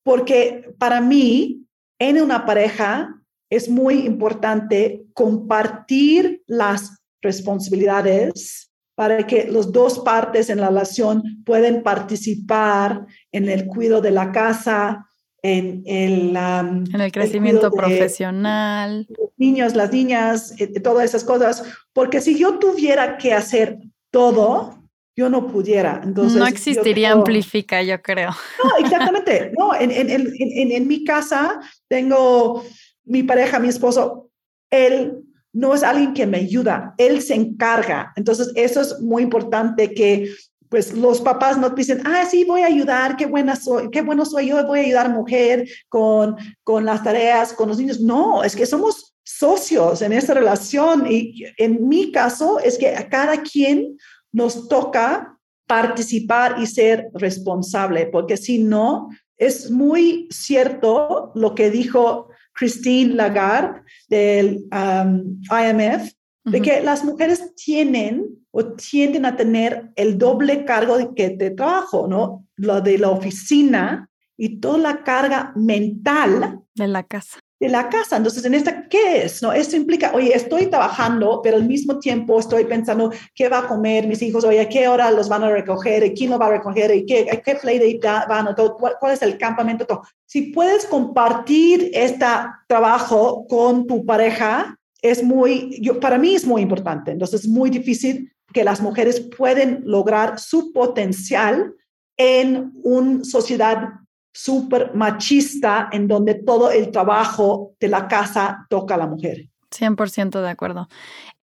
porque 0.04 0.74
para 0.78 1.00
mí, 1.00 1.66
en 1.98 2.22
una 2.22 2.46
pareja, 2.46 3.14
es 3.50 3.68
muy 3.68 4.06
importante 4.06 5.06
compartir 5.14 6.42
las 6.46 6.98
responsabilidades 7.22 8.70
para 8.94 9.26
que 9.26 9.46
las 9.48 9.72
dos 9.72 10.00
partes 10.00 10.50
en 10.50 10.60
la 10.60 10.68
relación 10.68 11.22
pueden 11.44 11.82
participar 11.82 13.06
en 13.32 13.48
el 13.48 13.66
cuidado 13.66 14.00
de 14.00 14.10
la 14.10 14.32
casa, 14.32 15.07
en 15.42 15.82
el, 15.86 16.36
en 16.36 17.00
el 17.00 17.12
crecimiento 17.12 17.70
profesional. 17.70 19.06
Los 19.08 19.30
niños, 19.36 19.74
las 19.74 19.92
niñas, 19.92 20.54
eh, 20.58 20.80
todas 20.80 21.04
esas 21.04 21.24
cosas, 21.24 21.64
porque 21.92 22.20
si 22.20 22.38
yo 22.38 22.58
tuviera 22.58 23.18
que 23.18 23.32
hacer 23.32 23.78
todo, 24.10 24.78
yo 25.16 25.28
no 25.28 25.48
pudiera. 25.48 26.00
Entonces, 26.04 26.38
no 26.38 26.46
existiría 26.46 27.12
Amplifica, 27.12 27.82
yo 27.82 28.00
creo. 28.00 28.30
No, 28.62 28.84
exactamente. 28.84 29.52
No, 29.58 29.74
en, 29.74 29.90
en, 29.90 30.10
en, 30.10 30.72
en, 30.72 30.88
mi 30.88 31.04
casa 31.04 31.60
tengo 31.88 32.64
mi 33.04 33.22
pareja, 33.22 33.58
mi 33.58 33.68
esposo, 33.68 34.30
él 34.70 35.24
no 35.52 35.74
es 35.74 35.82
alguien 35.82 36.14
que 36.14 36.26
me 36.26 36.38
ayuda, 36.38 36.94
él 36.98 37.20
se 37.20 37.34
encarga. 37.34 38.12
Entonces, 38.14 38.52
eso 38.54 38.80
es 38.80 39.00
muy 39.00 39.22
importante 39.22 39.92
que 39.92 40.30
pues 40.68 40.92
los 40.92 41.20
papás 41.20 41.58
no 41.58 41.70
dicen, 41.70 42.02
ah, 42.04 42.24
sí, 42.30 42.44
voy 42.44 42.62
a 42.62 42.66
ayudar, 42.66 43.16
qué 43.16 43.26
buena 43.26 43.56
soy, 43.56 43.90
qué 43.90 44.02
bueno 44.02 44.24
soy 44.24 44.48
yo, 44.48 44.66
voy 44.66 44.80
a 44.80 44.82
ayudar 44.82 45.06
a 45.06 45.10
mujer 45.10 45.68
con, 45.88 46.36
con 46.62 46.84
las 46.84 47.02
tareas, 47.02 47.52
con 47.52 47.68
los 47.68 47.78
niños. 47.78 48.00
No, 48.00 48.42
es 48.44 48.54
que 48.54 48.66
somos 48.66 49.14
socios 49.22 50.02
en 50.02 50.12
esa 50.12 50.34
relación 50.34 51.06
y 51.10 51.44
en 51.58 51.86
mi 51.86 52.12
caso 52.12 52.58
es 52.60 52.78
que 52.78 52.96
a 52.96 53.08
cada 53.08 53.42
quien 53.42 53.96
nos 54.32 54.68
toca 54.68 55.38
participar 55.66 56.56
y 56.60 56.66
ser 56.66 57.08
responsable, 57.14 58.06
porque 58.06 58.36
si 58.36 58.58
no, 58.58 59.08
es 59.36 59.70
muy 59.70 60.28
cierto 60.30 61.30
lo 61.34 61.54
que 61.54 61.70
dijo 61.70 62.28
Christine 62.54 63.14
Lagarde 63.14 63.82
del 64.08 64.66
um, 64.72 65.40
IMF, 65.50 66.12
de 66.50 66.62
que 66.62 66.80
las 66.80 67.04
mujeres 67.04 67.54
tienen 67.54 68.38
o 68.50 68.64
tienden 68.74 69.26
a 69.26 69.36
tener 69.36 69.90
el 69.96 70.18
doble 70.18 70.64
cargo 70.64 70.96
de, 70.96 71.14
que 71.14 71.30
de 71.30 71.50
trabajo, 71.50 72.06
¿no? 72.08 72.46
Lo 72.56 72.80
de 72.80 72.98
la 72.98 73.10
oficina 73.10 74.08
y 74.38 74.60
toda 74.60 74.78
la 74.78 75.02
carga 75.02 75.52
mental. 75.56 76.60
De 76.74 76.86
la 76.86 77.02
casa. 77.02 77.40
De 77.60 77.68
la 77.68 77.88
casa. 77.88 78.16
Entonces, 78.16 78.44
en 78.44 78.54
esta, 78.54 78.88
¿qué 78.88 79.24
es? 79.24 79.42
¿No? 79.42 79.52
Esto 79.52 79.74
implica, 79.74 80.12
oye, 80.14 80.34
estoy 80.34 80.66
trabajando, 80.66 81.40
pero 81.42 81.56
al 81.56 81.66
mismo 81.66 81.98
tiempo 81.98 82.38
estoy 82.38 82.64
pensando 82.64 83.12
qué 83.34 83.48
va 83.48 83.58
a 83.58 83.66
comer 83.66 84.06
mis 84.06 84.22
hijos, 84.22 84.44
oye, 84.44 84.60
a 84.60 84.68
qué 84.68 84.86
hora 84.86 85.10
los 85.10 85.28
van 85.28 85.42
a 85.42 85.50
recoger, 85.50 86.04
y 86.04 86.14
quién 86.14 86.30
lo 86.30 86.38
va 86.38 86.46
a 86.46 86.50
recoger, 86.50 86.94
y 86.94 87.04
qué, 87.04 87.26
qué 87.44 87.56
play 87.56 88.00
van, 88.28 88.54
todo, 88.54 88.76
cuál, 88.76 88.94
cuál, 89.00 89.12
es 89.12 89.22
el 89.22 89.36
campamento, 89.38 89.86
todo. 89.86 90.02
Si 90.24 90.52
puedes 90.52 90.86
compartir 90.86 91.90
este 91.92 92.26
trabajo 92.68 93.44
con 93.48 93.88
tu 93.88 94.06
pareja, 94.06 94.77
es 95.02 95.22
muy, 95.22 95.78
yo, 95.80 96.00
para 96.00 96.18
mí 96.18 96.34
es 96.34 96.46
muy 96.46 96.62
importante. 96.62 97.10
Entonces, 97.10 97.42
es 97.42 97.48
muy 97.48 97.70
difícil 97.70 98.32
que 98.52 98.64
las 98.64 98.80
mujeres 98.80 99.28
pueden 99.36 99.82
lograr 99.84 100.38
su 100.38 100.72
potencial 100.72 101.74
en 102.16 102.72
una 102.82 103.24
sociedad 103.24 103.90
súper 104.32 104.94
machista 104.94 105.88
en 105.92 106.08
donde 106.08 106.34
todo 106.34 106.70
el 106.70 106.90
trabajo 106.90 107.74
de 107.80 107.88
la 107.88 108.08
casa 108.08 108.66
toca 108.68 108.94
a 108.94 108.98
la 108.98 109.06
mujer. 109.06 109.48
100% 109.70 110.40
de 110.40 110.48
acuerdo. 110.48 110.88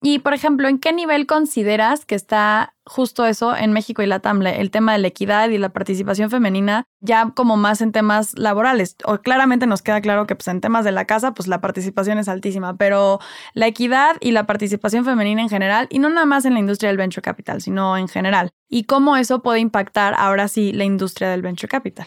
Y, 0.02 0.20
por 0.20 0.32
ejemplo, 0.32 0.66
¿en 0.66 0.78
qué 0.78 0.94
nivel 0.94 1.26
consideras 1.26 2.06
que 2.06 2.14
está 2.14 2.74
justo 2.86 3.26
eso 3.26 3.54
en 3.54 3.72
México 3.72 4.02
y 4.02 4.06
la 4.06 4.20
TAMLE, 4.20 4.60
el 4.60 4.70
tema 4.70 4.92
de 4.92 4.98
la 4.98 5.08
equidad 5.08 5.50
y 5.50 5.58
la 5.58 5.74
participación 5.74 6.30
femenina, 6.30 6.84
ya 7.00 7.32
como 7.36 7.58
más 7.58 7.82
en 7.82 7.92
temas 7.92 8.36
laborales? 8.38 8.96
O 9.04 9.18
claramente 9.18 9.66
nos 9.66 9.82
queda 9.82 10.00
claro 10.00 10.26
que 10.26 10.34
pues, 10.34 10.48
en 10.48 10.62
temas 10.62 10.86
de 10.86 10.92
la 10.92 11.04
casa, 11.04 11.34
pues 11.34 11.48
la 11.48 11.60
participación 11.60 12.16
es 12.16 12.28
altísima, 12.28 12.78
pero 12.78 13.20
la 13.52 13.66
equidad 13.66 14.16
y 14.20 14.30
la 14.30 14.46
participación 14.46 15.04
femenina 15.04 15.42
en 15.42 15.50
general, 15.50 15.86
y 15.90 15.98
no 15.98 16.08
nada 16.08 16.24
más 16.24 16.46
en 16.46 16.54
la 16.54 16.60
industria 16.60 16.88
del 16.88 16.96
venture 16.96 17.22
capital, 17.22 17.60
sino 17.60 17.98
en 17.98 18.08
general. 18.08 18.50
¿Y 18.70 18.84
cómo 18.84 19.18
eso 19.18 19.42
puede 19.42 19.60
impactar 19.60 20.14
ahora 20.16 20.48
sí 20.48 20.72
la 20.72 20.84
industria 20.84 21.28
del 21.28 21.42
venture 21.42 21.68
capital? 21.68 22.06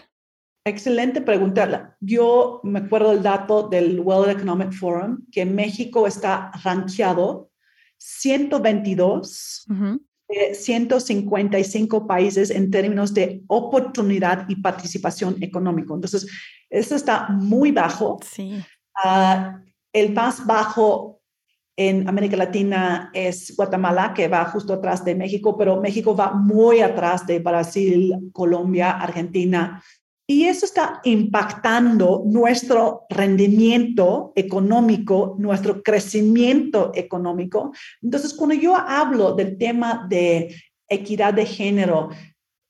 Excelente 0.66 1.22
pregunta. 1.22 1.98
Yo 2.00 2.62
me 2.64 2.80
acuerdo 2.80 3.12
el 3.12 3.22
dato 3.22 3.68
del 3.68 4.00
World 4.00 4.32
Economic 4.32 4.72
Forum, 4.72 5.20
que 5.32 5.46
México 5.46 6.08
está 6.08 6.52
rankeado 6.64 7.52
122 8.06 9.66
de 10.28 10.54
155 10.54 12.06
países 12.06 12.50
en 12.50 12.70
términos 12.70 13.14
de 13.14 13.44
oportunidad 13.48 14.46
y 14.50 14.58
participación 14.58 15.42
económica. 15.42 15.94
Entonces, 15.94 16.28
eso 16.70 16.96
está 16.96 17.30
muy 17.30 17.72
bajo. 17.72 18.20
Sí. 18.30 18.62
Uh, 19.06 19.58
el 19.94 20.12
más 20.12 20.46
bajo 20.46 21.22
en 21.78 22.08
América 22.10 22.36
Latina 22.36 23.10
es 23.14 23.56
Guatemala, 23.56 24.14
que 24.14 24.28
va 24.28 24.44
justo 24.46 24.74
atrás 24.74 25.06
de 25.06 25.16
México, 25.16 25.58
pero 25.58 25.80
México 25.80 26.14
va 26.14 26.34
muy 26.34 26.82
atrás 26.82 27.26
de 27.26 27.40
Brasil, 27.40 28.14
Colombia, 28.34 28.92
Argentina, 28.92 29.82
y 30.34 30.46
eso 30.46 30.66
está 30.66 31.00
impactando 31.04 32.24
nuestro 32.26 33.06
rendimiento 33.08 34.34
económico, 34.36 35.36
nuestro 35.38 35.84
crecimiento 35.84 36.92
económico. 36.96 37.72
Entonces, 38.02 38.34
cuando 38.34 38.56
yo 38.56 38.76
hablo 38.76 39.36
del 39.36 39.60
tema 39.60 40.08
de 40.10 40.56
equidad 40.90 41.36
de 41.36 41.46
género, 41.46 42.10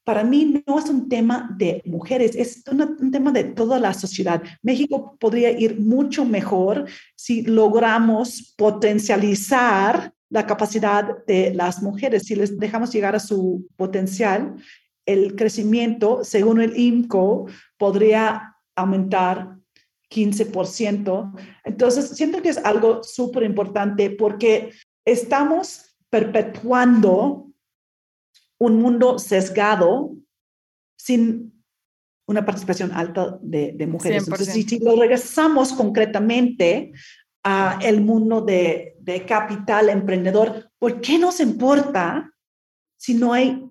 para 0.03 0.25
mí 0.25 0.61
no 0.67 0.77
es 0.77 0.89
un 0.89 1.07
tema 1.07 1.55
de 1.57 1.81
mujeres, 1.85 2.35
es 2.35 2.63
un, 2.69 3.11
tema 3.11 3.31
de 3.31 3.45
toda 3.45 3.79
la 3.79 3.93
sociedad. 3.93 4.43
México 4.61 5.15
podría 5.17 5.57
ir 5.57 5.79
mucho 5.79 6.25
mejor 6.25 6.85
si 7.15 7.43
logramos 7.43 8.53
potencializar 8.57 10.11
la 10.29 10.45
capacidad 10.45 11.25
de 11.27 11.53
las 11.53 11.81
mujeres, 11.81 12.23
si 12.23 12.35
les 12.35 12.57
dejamos 12.57 12.91
llegar 12.91 13.15
a 13.15 13.21
su 13.21 13.65
potencial 13.77 14.55
el 15.05 15.35
crecimiento, 15.35 16.23
según 16.23 16.61
el 16.61 16.77
INCO, 16.77 17.47
podría 17.77 18.55
aumentar 18.75 19.57
15%. 20.09 21.33
Entonces, 21.65 22.09
siento 22.09 22.41
que 22.41 22.49
es 22.49 22.57
algo 22.59 23.03
súper 23.03 23.43
importante 23.43 24.11
porque 24.11 24.71
estamos 25.05 25.97
perpetuando 26.09 27.47
un 28.59 28.81
mundo 28.81 29.19
sesgado 29.19 30.15
sin 30.97 31.51
una 32.27 32.45
participación 32.45 32.91
alta 32.93 33.37
de, 33.41 33.75
mujeres. 33.87 34.23
Entonces, 34.23 34.53
si, 34.53 34.79
lo 34.79 34.95
regresamos 34.95 35.73
concretamente 35.73 36.93
a 37.43 37.79
el 37.81 37.99
mundo 37.99 38.41
de 38.41 39.25
capital 39.27 39.89
emprendedor, 39.89 40.71
¿por 40.79 41.01
qué 41.01 41.19
nos 41.19 41.41
importa 41.41 42.31
si 42.97 43.15
no 43.15 43.33
hay 43.33 43.61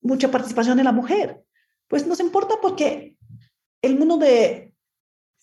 mucha 0.00 0.30
participación 0.30 0.76
de 0.76 0.84
la 0.84 0.92
mujer? 0.92 1.42
Pues 1.88 2.06
nos 2.06 2.20
importa 2.20 2.56
porque 2.60 3.16
el 3.82 3.98
mundo 3.98 4.18
de 4.18 4.74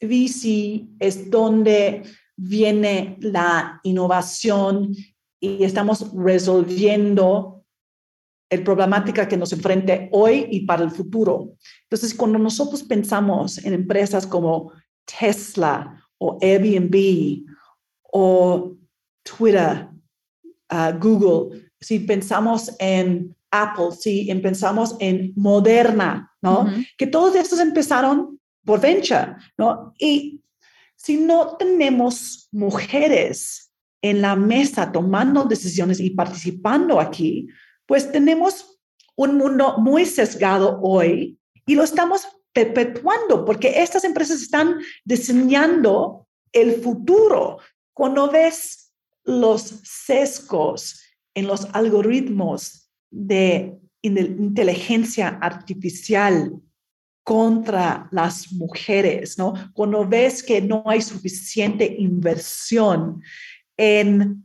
VC 0.01 0.87
es 0.99 1.29
donde 1.29 2.03
viene 2.35 3.17
la 3.21 3.79
innovación 3.83 4.95
y 5.39 5.63
estamos 5.63 6.13
resolviendo 6.13 7.63
el 8.49 8.63
problemática 8.63 9.27
que 9.27 9.37
nos 9.37 9.53
enfrente 9.53 10.09
hoy 10.11 10.47
y 10.51 10.65
para 10.65 10.83
el 10.83 10.91
futuro. 10.91 11.55
Entonces, 11.83 12.13
cuando 12.13 12.37
nosotros 12.37 12.83
pensamos 12.83 13.57
en 13.63 13.73
empresas 13.73 14.27
como 14.27 14.71
Tesla 15.05 16.01
o 16.17 16.37
Airbnb 16.41 17.45
o 18.11 18.75
Twitter, 19.23 19.89
uh, 20.71 20.97
Google, 20.99 21.69
si 21.79 21.99
pensamos 21.99 22.71
en 22.79 23.35
Apple, 23.63 23.91
si 23.99 24.33
pensamos 24.35 24.95
en 24.99 25.33
Moderna, 25.35 26.31
¿no? 26.41 26.67
Que 26.97 27.07
todos 27.07 27.35
estos 27.35 27.59
empezaron 27.59 28.39
por 28.63 28.81
venture, 28.81 29.35
¿no? 29.57 29.93
Y 29.99 30.41
si 30.95 31.17
no 31.17 31.55
tenemos 31.57 32.47
mujeres 32.51 33.71
en 34.01 34.21
la 34.21 34.35
mesa 34.35 34.91
tomando 34.91 35.43
decisiones 35.43 35.99
y 35.99 36.11
participando 36.11 36.99
aquí, 36.99 37.47
pues 37.85 38.11
tenemos 38.11 38.79
un 39.15 39.37
mundo 39.37 39.77
muy 39.77 40.05
sesgado 40.05 40.79
hoy 40.81 41.39
y 41.65 41.75
lo 41.75 41.83
estamos 41.83 42.27
perpetuando 42.53 43.45
porque 43.45 43.81
estas 43.81 44.03
empresas 44.03 44.41
están 44.41 44.79
diseñando 45.03 46.27
el 46.51 46.81
futuro. 46.81 47.57
Cuando 47.93 48.29
ves 48.29 48.93
los 49.23 49.61
sesgos 49.83 51.01
en 51.33 51.47
los 51.47 51.67
algoritmos 51.73 52.84
de 53.15 53.77
inteligencia 54.01 55.29
artificial 55.41 56.53
contra 57.23 58.07
las 58.11 58.51
mujeres, 58.51 59.37
¿no? 59.37 59.53
Cuando 59.73 60.07
ves 60.07 60.43
que 60.43 60.61
no 60.61 60.83
hay 60.85 61.01
suficiente 61.01 61.95
inversión 61.97 63.21
en 63.77 64.43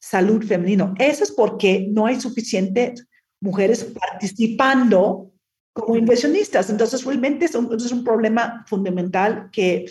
salud 0.00 0.44
femenino, 0.44 0.94
eso 0.98 1.22
es 1.22 1.30
porque 1.30 1.86
no 1.88 2.06
hay 2.06 2.20
suficientes 2.20 3.06
mujeres 3.40 3.84
participando 3.84 5.30
como 5.72 5.94
inversionistas. 5.96 6.70
Entonces, 6.70 7.04
realmente 7.04 7.44
es 7.44 7.54
un, 7.54 7.72
es 7.72 7.92
un 7.92 8.02
problema 8.02 8.64
fundamental 8.66 9.50
que 9.52 9.84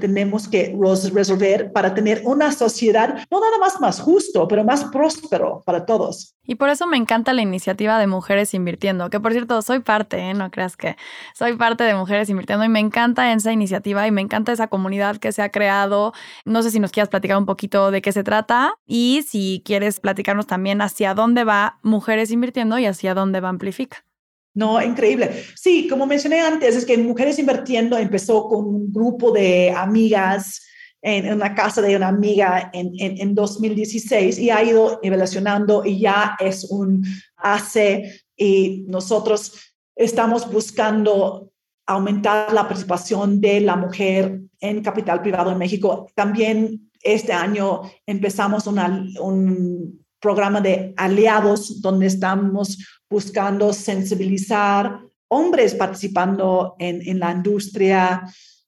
tenemos 0.00 0.48
que 0.48 0.76
resolver 1.12 1.72
para 1.72 1.94
tener 1.94 2.22
una 2.24 2.52
sociedad 2.52 3.18
no 3.30 3.40
nada 3.40 3.58
más 3.58 3.80
más 3.80 4.00
justo, 4.00 4.46
pero 4.48 4.64
más 4.64 4.84
próspero 4.84 5.62
para 5.64 5.84
todos. 5.86 6.34
Y 6.44 6.54
por 6.54 6.70
eso 6.70 6.86
me 6.86 6.96
encanta 6.96 7.32
la 7.32 7.42
iniciativa 7.42 7.98
de 7.98 8.06
Mujeres 8.06 8.54
Invirtiendo, 8.54 9.10
que 9.10 9.20
por 9.20 9.32
cierto 9.32 9.60
soy 9.60 9.80
parte, 9.80 10.18
¿eh? 10.18 10.34
no 10.34 10.50
creas 10.50 10.76
que 10.76 10.96
soy 11.34 11.56
parte 11.56 11.84
de 11.84 11.94
Mujeres 11.94 12.30
Invirtiendo 12.30 12.64
y 12.64 12.68
me 12.68 12.80
encanta 12.80 13.32
esa 13.32 13.52
iniciativa 13.52 14.06
y 14.06 14.10
me 14.10 14.22
encanta 14.22 14.52
esa 14.52 14.68
comunidad 14.68 15.18
que 15.18 15.32
se 15.32 15.42
ha 15.42 15.50
creado. 15.50 16.12
No 16.44 16.62
sé 16.62 16.70
si 16.70 16.80
nos 16.80 16.90
quieras 16.90 17.10
platicar 17.10 17.36
un 17.36 17.46
poquito 17.46 17.90
de 17.90 18.00
qué 18.00 18.12
se 18.12 18.24
trata 18.24 18.74
y 18.86 19.24
si 19.28 19.62
quieres 19.64 20.00
platicarnos 20.00 20.46
también 20.46 20.80
hacia 20.80 21.14
dónde 21.14 21.44
va 21.44 21.78
Mujeres 21.82 22.30
Invirtiendo 22.30 22.78
y 22.78 22.86
hacia 22.86 23.14
dónde 23.14 23.40
va 23.40 23.50
Amplifica. 23.50 24.07
No, 24.54 24.82
increíble. 24.82 25.44
Sí, 25.54 25.86
como 25.88 26.06
mencioné 26.06 26.40
antes, 26.40 26.74
es 26.74 26.84
que 26.84 26.98
Mujeres 26.98 27.38
Invirtiendo 27.38 27.96
empezó 27.96 28.48
con 28.48 28.66
un 28.66 28.92
grupo 28.92 29.30
de 29.30 29.70
amigas 29.70 30.62
en, 31.02 31.32
una 31.32 31.54
casa 31.54 31.80
de 31.80 31.96
una 31.96 32.08
amiga 32.08 32.70
en, 32.72 32.92
en, 32.98 33.34
2016 33.34 34.38
y 34.38 34.50
ha 34.50 34.62
ido 34.64 34.98
evolucionando 35.02 35.84
y 35.84 36.00
ya 36.00 36.36
es 36.40 36.64
un 36.64 37.04
ACE 37.36 38.24
y 38.36 38.84
nosotros 38.88 39.52
estamos 39.94 40.50
buscando 40.50 41.52
aumentar 41.86 42.52
la 42.52 42.66
participación 42.66 43.40
de 43.40 43.60
la 43.60 43.76
mujer 43.76 44.40
en 44.60 44.82
capital 44.82 45.22
privado 45.22 45.52
en 45.52 45.58
México. 45.58 46.08
También 46.14 46.90
este 47.02 47.32
año 47.32 47.82
empezamos 48.06 48.66
una, 48.66 49.06
un 49.20 50.04
programa 50.20 50.60
de 50.60 50.94
aliados 50.96 51.80
donde 51.80 52.06
estamos 52.06 52.78
buscando 53.10 53.72
sensibilizar 53.72 55.00
hombres 55.28 55.74
participando 55.74 56.76
en, 56.78 57.06
en 57.06 57.18
la 57.18 57.32
industria, 57.32 58.22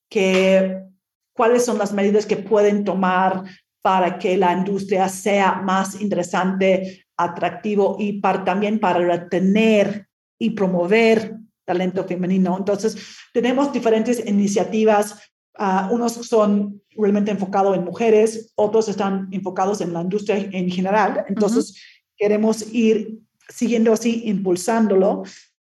que, 0.09 0.77
cuáles 1.33 1.65
son 1.65 1.77
las 1.77 1.93
medidas 1.93 2.25
que 2.25 2.37
pueden 2.37 2.83
tomar 2.83 3.43
para 3.81 4.19
que 4.19 4.37
la 4.37 4.53
industria 4.53 5.09
sea 5.09 5.55
más 5.55 5.99
interesante, 5.99 7.05
atractivo 7.17 7.97
y 7.99 8.13
para, 8.13 8.43
también 8.43 8.79
para 8.79 8.99
retener 8.99 10.07
y 10.39 10.51
promover 10.51 11.35
talento 11.65 12.03
femenino. 12.03 12.57
Entonces, 12.57 12.97
tenemos 13.33 13.71
diferentes 13.71 14.25
iniciativas. 14.27 15.19
Uh, 15.57 15.93
unos 15.93 16.13
son 16.13 16.81
realmente 16.91 17.31
enfocados 17.31 17.75
en 17.75 17.83
mujeres, 17.83 18.51
otros 18.55 18.89
están 18.89 19.27
enfocados 19.31 19.81
en 19.81 19.93
la 19.93 20.01
industria 20.01 20.37
en 20.37 20.69
general. 20.69 21.25
Entonces, 21.27 21.75
queremos 22.17 22.71
ir 22.73 23.19
siguiendo 23.53 23.93
así, 23.93 24.23
impulsándolo. 24.25 25.23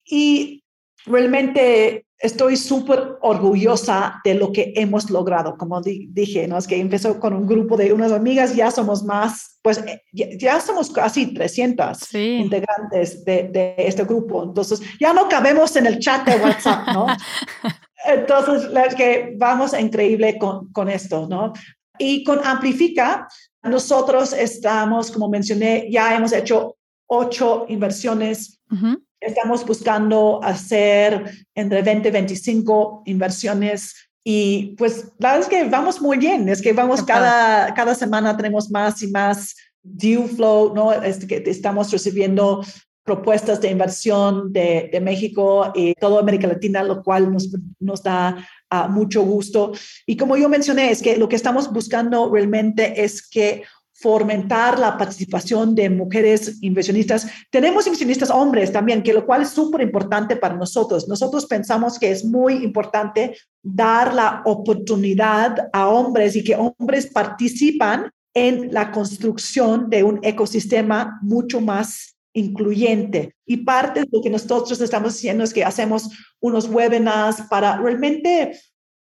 Y 0.05 0.65
realmente 1.07 2.07
estoy 2.19 2.57
súper 2.57 3.17
orgullosa 3.21 4.21
de 4.25 4.35
lo 4.35 4.53
que 4.53 4.73
hemos 4.77 5.09
logrado. 5.11 5.57
Como 5.57 5.81
dije, 5.81 6.49
¿no? 6.49 6.59
es 6.59 6.67
que 6.67 6.77
empezó 6.77 7.21
con 7.21 7.35
un 7.35 7.47
grupo 7.47 7.77
de 7.77 7.93
unas 7.93 8.13
amigas, 8.13 8.57
ya 8.57 8.71
somos 8.71 9.05
más, 9.05 9.59
pues 9.63 9.79
eh, 9.79 10.03
ya, 10.13 10.61
somos 10.61 10.91
casi 10.91 11.33
300 11.33 12.15
integrantes 12.15 13.25
de, 13.25 13.45
de, 13.45 13.75
este 13.79 14.05
grupo. 14.05 14.43
Entonces, 14.43 14.83
ya 15.01 15.13
no 15.13 15.29
cabemos 15.29 15.77
en 15.77 15.87
el 15.87 15.99
chat 15.99 16.27
de 16.27 16.37
WhatsApp, 16.37 16.89
¿no? 16.93 17.07
Entonces, 18.07 18.71
es 18.87 18.95
que 18.95 19.35
vamos 19.37 19.79
increíble 19.79 20.39
con, 20.39 20.73
con 20.73 20.89
esto, 20.89 21.27
¿no? 21.29 21.53
Y 21.99 22.25
con 22.25 22.41
Amplifica, 22.45 23.29
nosotros 23.63 24.33
estamos, 24.33 25.11
como 25.11 25.29
mencioné, 25.29 25.89
ya 25.91 26.17
hemos 26.17 26.33
hecho 26.33 26.78
ocho 27.09 27.67
inversiones. 27.69 28.61
Estamos 29.21 29.67
buscando 29.67 30.41
hacer 30.45 31.45
entre 31.55 31.83
20 31.83 32.09
y 32.09 32.13
25 32.13 33.03
inversiones 33.07 34.09
y 34.23 34.75
pues 34.77 35.07
la 35.19 35.33
verdad 35.33 35.41
es 35.41 35.49
que 35.49 35.69
vamos 35.69 36.01
muy 36.01 36.19
bien, 36.19 36.49
es 36.49 36.63
que 36.63 36.73
vamos 36.73 37.03
cada, 37.03 37.73
cada 37.75 37.95
semana 37.95 38.37
tenemos 38.37 38.71
más 38.71 39.03
y 39.03 39.09
más 39.09 39.57
deal 39.83 40.29
flow, 40.29 40.75
¿no? 40.75 40.93
Es 40.93 41.25
que 41.25 41.43
estamos 41.47 41.91
recibiendo 41.91 42.63
propuestas 43.05 43.59
de 43.63 43.71
inversión 43.71 44.53
de, 44.53 44.91
de, 44.93 45.01
México 45.01 45.73
y 45.75 45.95
toda 45.95 46.21
América 46.21 46.47
Latina, 46.47 46.83
lo 46.83 47.03
cual 47.03 47.33
nos, 47.33 47.49
nos 47.81 48.03
da 48.03 48.47
uh, 48.71 48.91
mucho 48.91 49.23
gusto. 49.23 49.73
Y 50.05 50.19
como 50.19 50.37
yo 50.37 50.51
mencioné, 50.51 50.91
es 50.91 51.01
que 51.01 51.17
lo 51.17 51.27
que 51.27 51.37
estamos 51.37 51.73
buscando 51.73 52.31
realmente 52.31 53.03
es 53.03 53.27
que 53.27 53.63
fomentar 54.01 54.79
la 54.79 54.97
participación 54.97 55.75
de 55.75 55.91
mujeres 55.91 56.59
inversionistas. 56.63 57.27
Tenemos 57.51 57.87
inversionistas 57.87 58.31
hombres 58.31 58.71
también, 58.71 59.03
que 59.03 59.13
lo 59.13 59.27
cual 59.27 59.43
es 59.43 59.51
súper 59.51 59.81
importante 59.81 60.37
para 60.37 60.55
nosotros. 60.55 61.09
Nosotros 61.09 61.47
pensamos 61.47 61.99
que 61.99 62.13
es 62.13 62.25
muy 62.25 62.55
importante 62.63 63.37
dar 63.61 64.15
la 64.15 64.43
oportunidad 64.45 65.69
a 65.73 65.89
hombres 65.89 66.37
y 66.37 66.45
que 66.45 66.55
hombres 66.55 67.09
participan 67.09 68.11
en 68.35 68.73
la 68.73 68.93
construcción 68.93 69.91
de 69.91 70.05
un 70.05 70.21
ecosistema 70.23 71.19
mucho 71.23 71.61
más 71.61 72.17
incluyente. 72.35 73.35
Y 73.45 73.59
parte 73.59 74.01
de 74.01 74.09
lo 74.13 74.23
que 74.23 74.31
nosotros 74.31 74.81
estamos 74.81 75.15
haciendo 75.15 75.43
es 75.43 75.53
que 75.53 75.65
hacemos 75.65 76.09
unos 76.41 76.69
webinars 76.69 77.43
para 77.51 77.79
realmente 77.79 78.53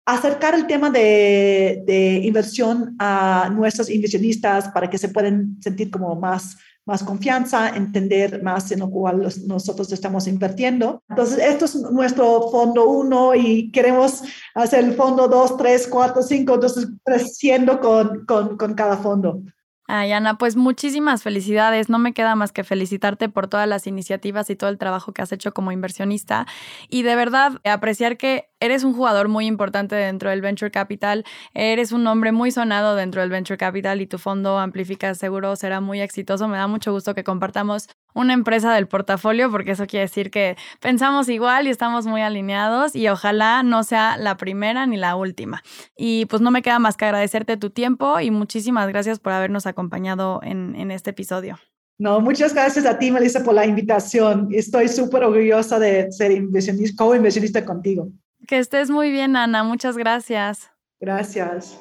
acercar 0.08 0.54
el 0.54 0.66
tema 0.66 0.88
de, 0.88 1.82
de, 1.86 2.22
inversión 2.24 2.96
a 2.98 3.50
nuestros 3.54 3.90
inversionistas 3.90 4.68
para 4.70 4.88
que 4.88 4.96
se 4.96 5.10
puedan 5.10 5.58
sentir 5.60 5.90
como 5.90 6.16
más, 6.16 6.56
más 6.86 7.02
confianza, 7.02 7.76
entender 7.76 8.42
más 8.42 8.72
en 8.72 8.80
lo 8.80 8.90
cual 8.90 9.28
nosotros 9.46 9.92
estamos 9.92 10.26
invirtiendo. 10.26 11.02
Entonces, 11.10 11.38
esto 11.38 11.66
es 11.66 11.74
nuestro 11.74 12.48
fondo 12.50 12.88
uno 12.88 13.34
y 13.34 13.70
queremos 13.70 14.22
hacer 14.54 14.82
el 14.82 14.94
fondo 14.94 15.28
dos, 15.28 15.58
tres, 15.58 15.86
cuatro, 15.86 16.22
cinco, 16.22 16.54
entonces 16.54 16.88
creciendo 17.04 17.78
con, 17.78 18.24
con, 18.24 18.56
con 18.56 18.72
cada 18.72 18.96
fondo. 18.96 19.42
Ay, 19.90 20.12
Ana, 20.12 20.36
pues 20.36 20.54
muchísimas 20.54 21.22
felicidades. 21.22 21.88
No 21.88 21.98
me 21.98 22.12
queda 22.12 22.34
más 22.34 22.52
que 22.52 22.62
felicitarte 22.62 23.30
por 23.30 23.48
todas 23.48 23.66
las 23.66 23.86
iniciativas 23.86 24.50
y 24.50 24.56
todo 24.56 24.68
el 24.68 24.76
trabajo 24.76 25.12
que 25.14 25.22
has 25.22 25.32
hecho 25.32 25.54
como 25.54 25.72
inversionista. 25.72 26.46
Y 26.90 27.04
de 27.04 27.16
verdad, 27.16 27.52
apreciar 27.64 28.18
que 28.18 28.50
eres 28.60 28.84
un 28.84 28.92
jugador 28.92 29.28
muy 29.28 29.46
importante 29.46 29.94
dentro 29.96 30.28
del 30.28 30.42
Venture 30.42 30.70
Capital, 30.70 31.24
eres 31.54 31.92
un 31.92 32.06
hombre 32.06 32.32
muy 32.32 32.50
sonado 32.50 32.96
dentro 32.96 33.22
del 33.22 33.30
Venture 33.30 33.56
Capital 33.56 34.02
y 34.02 34.06
tu 34.06 34.18
fondo 34.18 34.58
Amplifica 34.58 35.14
seguro 35.14 35.56
será 35.56 35.80
muy 35.80 36.02
exitoso. 36.02 36.48
Me 36.48 36.58
da 36.58 36.66
mucho 36.66 36.92
gusto 36.92 37.14
que 37.14 37.24
compartamos 37.24 37.88
una 38.14 38.32
empresa 38.32 38.72
del 38.74 38.88
portafolio 38.88 39.50
porque 39.50 39.72
eso 39.72 39.86
quiere 39.86 40.06
decir 40.06 40.30
que 40.30 40.56
pensamos 40.80 41.28
igual 41.28 41.66
y 41.66 41.70
estamos 41.70 42.06
muy 42.06 42.22
alineados 42.22 42.94
y 42.96 43.08
ojalá 43.08 43.62
no 43.62 43.84
sea 43.84 44.16
la 44.16 44.36
primera 44.36 44.86
ni 44.86 44.96
la 44.96 45.16
última. 45.16 45.62
Y 45.96 46.26
pues 46.26 46.42
no 46.42 46.50
me 46.50 46.62
queda 46.62 46.78
más 46.78 46.96
que 46.96 47.04
agradecerte 47.04 47.56
tu 47.56 47.70
tiempo 47.70 48.20
y 48.20 48.30
muchísimas 48.30 48.88
gracias 48.88 49.18
por 49.20 49.32
habernos 49.32 49.66
acompañado 49.66 50.40
en, 50.42 50.74
en 50.76 50.90
este 50.90 51.10
episodio. 51.10 51.58
No, 51.98 52.20
muchas 52.20 52.54
gracias 52.54 52.86
a 52.86 52.96
ti, 52.96 53.10
Melissa, 53.10 53.42
por 53.42 53.54
la 53.54 53.66
invitación. 53.66 54.48
Estoy 54.52 54.88
súper 54.88 55.24
orgullosa 55.24 55.80
de 55.80 56.10
ser 56.12 56.30
inversionista, 56.30 57.04
co-inversionista 57.04 57.64
contigo. 57.64 58.08
Que 58.46 58.58
estés 58.58 58.88
muy 58.88 59.10
bien, 59.10 59.34
Ana. 59.34 59.64
Muchas 59.64 59.96
gracias. 59.96 60.70
Gracias. 61.00 61.80